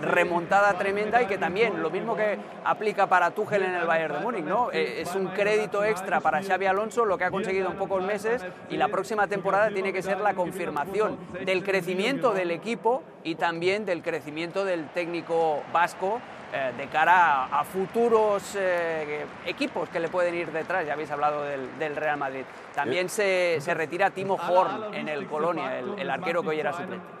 remontada 0.00 0.72
tremenda 0.74 1.22
y 1.22 1.26
que 1.26 1.36
también, 1.36 1.82
lo 1.82 1.90
mismo 1.90 2.16
que 2.16 2.38
aplica 2.64 3.06
para 3.06 3.32
Tuchel 3.32 3.64
en 3.64 3.74
el 3.74 3.86
Bayern 3.86 4.14
de 4.14 4.20
Múnich, 4.20 4.44
¿no? 4.44 4.70
Eh, 4.72 5.02
es 5.02 5.14
un 5.14 5.26
crédito 5.28 5.84
extra 5.84 6.20
para 6.20 6.42
Xavi 6.42 6.66
Alonso 6.66 7.04
lo 7.04 7.18
que 7.18 7.24
ha 7.24 7.30
conseguido 7.30 7.70
en 7.70 7.76
pocos 7.76 8.02
meses 8.02 8.44
y 8.70 8.76
la 8.76 8.88
próxima 8.88 9.26
temporada 9.26 9.68
tiene 9.68 9.92
que 9.92 10.02
ser 10.02 10.20
la 10.20 10.34
confirmación 10.34 11.18
del 11.44 11.62
crecimiento 11.64 12.32
del 12.32 12.50
equipo 12.50 13.02
y 13.24 13.34
también 13.34 13.84
del 13.84 14.02
crecimiento 14.02 14.64
del 14.64 14.88
técnico 14.88 15.62
vasco 15.72 16.20
eh, 16.52 16.72
de 16.76 16.86
cara 16.86 17.44
a, 17.44 17.60
a 17.60 17.64
futuros 17.64 18.54
eh, 18.56 19.26
equipos 19.46 19.88
que 19.88 20.00
le 20.00 20.08
pueden 20.08 20.34
ir 20.34 20.50
detrás. 20.50 20.86
Ya 20.86 20.94
habéis 20.94 21.10
hablado 21.10 21.42
del, 21.44 21.78
del 21.78 21.96
Real 21.96 22.16
Madrid. 22.16 22.44
También 22.74 23.08
se, 23.08 23.58
se, 23.60 23.74
retira 23.74 24.10
Timo 24.10 24.34
Horn 24.34 24.94
en 24.94 25.08
el 25.08 25.26
Colonia, 25.26 25.78
el, 25.78 25.98
el 25.98 26.10
arquero 26.10 26.42
que 26.42 26.48
hoy 26.48 26.60
era 26.60 26.72
suplente. 26.72 27.18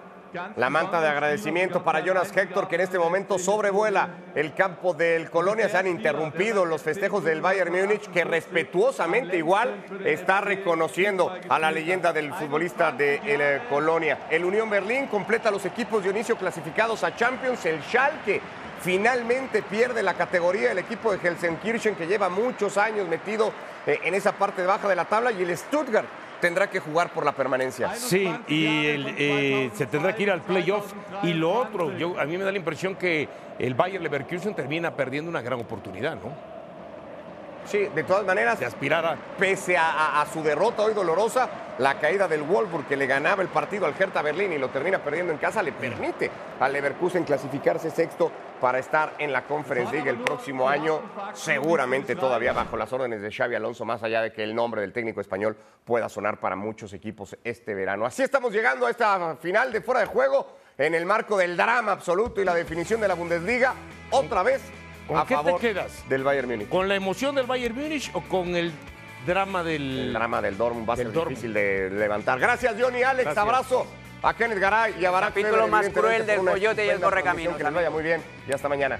La 0.56 0.68
manta 0.68 1.00
de 1.00 1.08
agradecimiento 1.08 1.82
para 1.82 2.00
Jonas 2.00 2.36
Héctor, 2.36 2.68
que 2.68 2.74
en 2.74 2.82
este 2.82 2.98
momento 2.98 3.38
sobrevuela 3.38 4.10
el 4.34 4.52
campo 4.52 4.92
del 4.92 5.30
Colonia. 5.30 5.68
Se 5.70 5.78
han 5.78 5.86
interrumpido 5.86 6.66
los 6.66 6.82
festejos 6.82 7.24
del 7.24 7.40
Bayern 7.40 7.72
Múnich, 7.72 8.10
que 8.10 8.24
respetuosamente 8.24 9.38
igual 9.38 9.84
está 10.04 10.42
reconociendo 10.42 11.32
a 11.48 11.58
la 11.58 11.70
leyenda 11.70 12.12
del 12.12 12.34
futbolista 12.34 12.92
de 12.92 13.16
el 13.24 13.40
eh, 13.40 13.62
Colonia. 13.70 14.26
El 14.30 14.44
Unión 14.44 14.68
Berlín 14.68 15.06
completa 15.06 15.50
los 15.50 15.64
equipos 15.64 16.04
de 16.04 16.10
inicio 16.10 16.36
clasificados 16.36 17.04
a 17.04 17.16
Champions. 17.16 17.64
El 17.64 17.82
Schalke 17.82 18.42
finalmente 18.80 19.62
pierde 19.62 20.02
la 20.02 20.14
categoría 20.14 20.72
el 20.72 20.78
equipo 20.78 21.12
de 21.12 21.18
Helsenkirchen, 21.26 21.94
que 21.94 22.06
lleva 22.06 22.28
muchos 22.28 22.76
años 22.78 23.08
metido 23.08 23.52
eh, 23.86 23.98
en 24.04 24.14
esa 24.14 24.32
parte 24.32 24.64
baja 24.64 24.88
de 24.88 24.96
la 24.96 25.04
tabla, 25.04 25.32
y 25.32 25.42
el 25.42 25.56
Stuttgart 25.56 26.06
tendrá 26.40 26.70
que 26.70 26.80
jugar 26.80 27.12
por 27.12 27.24
la 27.24 27.32
permanencia. 27.32 27.94
Sí, 27.94 28.32
y 28.46 28.86
el, 28.86 29.14
eh, 29.18 29.70
se 29.74 29.86
tendrá 29.86 30.14
que 30.14 30.22
ir 30.22 30.30
al 30.30 30.42
playoff. 30.42 30.92
Y 31.22 31.32
lo 31.32 31.52
otro, 31.52 31.96
yo, 31.96 32.18
a 32.18 32.24
mí 32.24 32.38
me 32.38 32.44
da 32.44 32.52
la 32.52 32.58
impresión 32.58 32.94
que 32.94 33.28
el 33.58 33.74
Bayer 33.74 34.00
Leverkusen 34.00 34.54
termina 34.54 34.94
perdiendo 34.94 35.28
una 35.30 35.42
gran 35.42 35.60
oportunidad, 35.60 36.14
¿no? 36.14 36.57
Sí, 37.66 37.86
de 37.94 38.02
todas 38.02 38.24
maneras, 38.24 38.58
de 38.58 38.66
aspirar 38.66 39.04
a... 39.04 39.16
pese 39.38 39.76
a, 39.76 39.90
a, 39.90 40.22
a, 40.22 40.26
su 40.26 40.42
derrota 40.42 40.82
hoy 40.82 40.94
dolorosa, 40.94 41.48
la 41.78 41.98
caída 41.98 42.26
del 42.26 42.42
Wolfsburg 42.42 42.86
que 42.86 42.96
le 42.96 43.06
ganaba 43.06 43.42
el 43.42 43.48
partido 43.48 43.84
al 43.86 43.94
Hertha 43.98 44.22
Berlín 44.22 44.52
y 44.52 44.58
lo 44.58 44.68
termina 44.70 44.98
perdiendo 44.98 45.32
en 45.32 45.38
casa, 45.38 45.62
le 45.62 45.72
permite 45.72 46.30
al 46.60 46.72
Leverkusen 46.72 47.24
clasificarse 47.24 47.90
sexto 47.90 48.32
para 48.60 48.78
estar 48.78 49.14
en 49.18 49.32
la 49.32 49.44
Conference 49.44 49.92
League 49.92 50.08
el 50.08 50.18
próximo 50.18 50.68
año, 50.68 51.00
seguramente 51.34 52.16
todavía 52.16 52.52
bajo 52.52 52.76
las 52.76 52.92
órdenes 52.92 53.20
de 53.20 53.30
Xavi 53.30 53.54
Alonso, 53.54 53.84
más 53.84 54.02
allá 54.02 54.22
de 54.22 54.32
que 54.32 54.42
el 54.42 54.54
nombre 54.54 54.80
del 54.80 54.92
técnico 54.92 55.20
español 55.20 55.56
pueda 55.84 56.08
sonar 56.08 56.40
para 56.40 56.56
muchos 56.56 56.92
equipos 56.92 57.36
este 57.44 57.74
verano. 57.74 58.06
Así 58.06 58.22
estamos 58.22 58.52
llegando 58.52 58.86
a 58.86 58.90
esta 58.90 59.36
final 59.36 59.72
de 59.72 59.80
fuera 59.80 60.00
de 60.00 60.06
juego 60.06 60.56
en 60.76 60.94
el 60.94 61.06
marco 61.06 61.36
del 61.36 61.56
drama 61.56 61.92
absoluto 61.92 62.40
y 62.40 62.44
la 62.44 62.54
definición 62.54 63.00
de 63.00 63.08
la 63.08 63.14
Bundesliga. 63.14 63.74
Otra 64.10 64.42
vez 64.42 64.60
¿Con 65.08 65.18
a 65.18 65.24
qué 65.26 65.34
favor 65.34 65.60
te 65.60 65.68
quedas? 65.68 66.08
del 66.08 66.22
Bayern 66.22 66.48
Múnich. 66.48 66.68
¿Con 66.68 66.86
la 66.88 66.94
emoción 66.94 67.34
del 67.34 67.46
Bayern 67.46 67.74
Múnich 67.74 68.10
o 68.12 68.20
con 68.20 68.54
el 68.54 68.72
drama 69.26 69.64
del. 69.64 69.98
El 69.98 70.12
drama 70.12 70.40
del 70.40 70.56
Dortmund 70.56 70.88
va 70.88 70.94
a 70.94 70.96
ser 70.96 71.06
Dortmund. 71.06 71.30
difícil 71.30 71.54
de 71.54 71.90
levantar. 71.90 72.38
Gracias, 72.38 72.74
Johnny, 72.78 73.02
Alex. 73.02 73.24
Gracias. 73.24 73.44
Abrazo 73.44 73.86
a 74.22 74.34
Kenneth 74.34 74.58
Garay 74.58 74.94
y 75.00 75.04
a 75.04 75.10
Barack 75.10 75.30
Capítulo 75.30 75.56
Feber, 75.56 75.70
más 75.70 75.88
cruel 75.90 76.26
del 76.26 76.40
coyote 76.40 76.86
y 76.86 76.88
el 76.90 77.00
transmisión. 77.00 77.56
Que 77.56 77.64
les 77.64 77.72
vaya 77.74 77.90
muy 77.90 78.02
bien 78.02 78.22
y 78.48 78.52
hasta 78.52 78.68
mañana. 78.68 78.98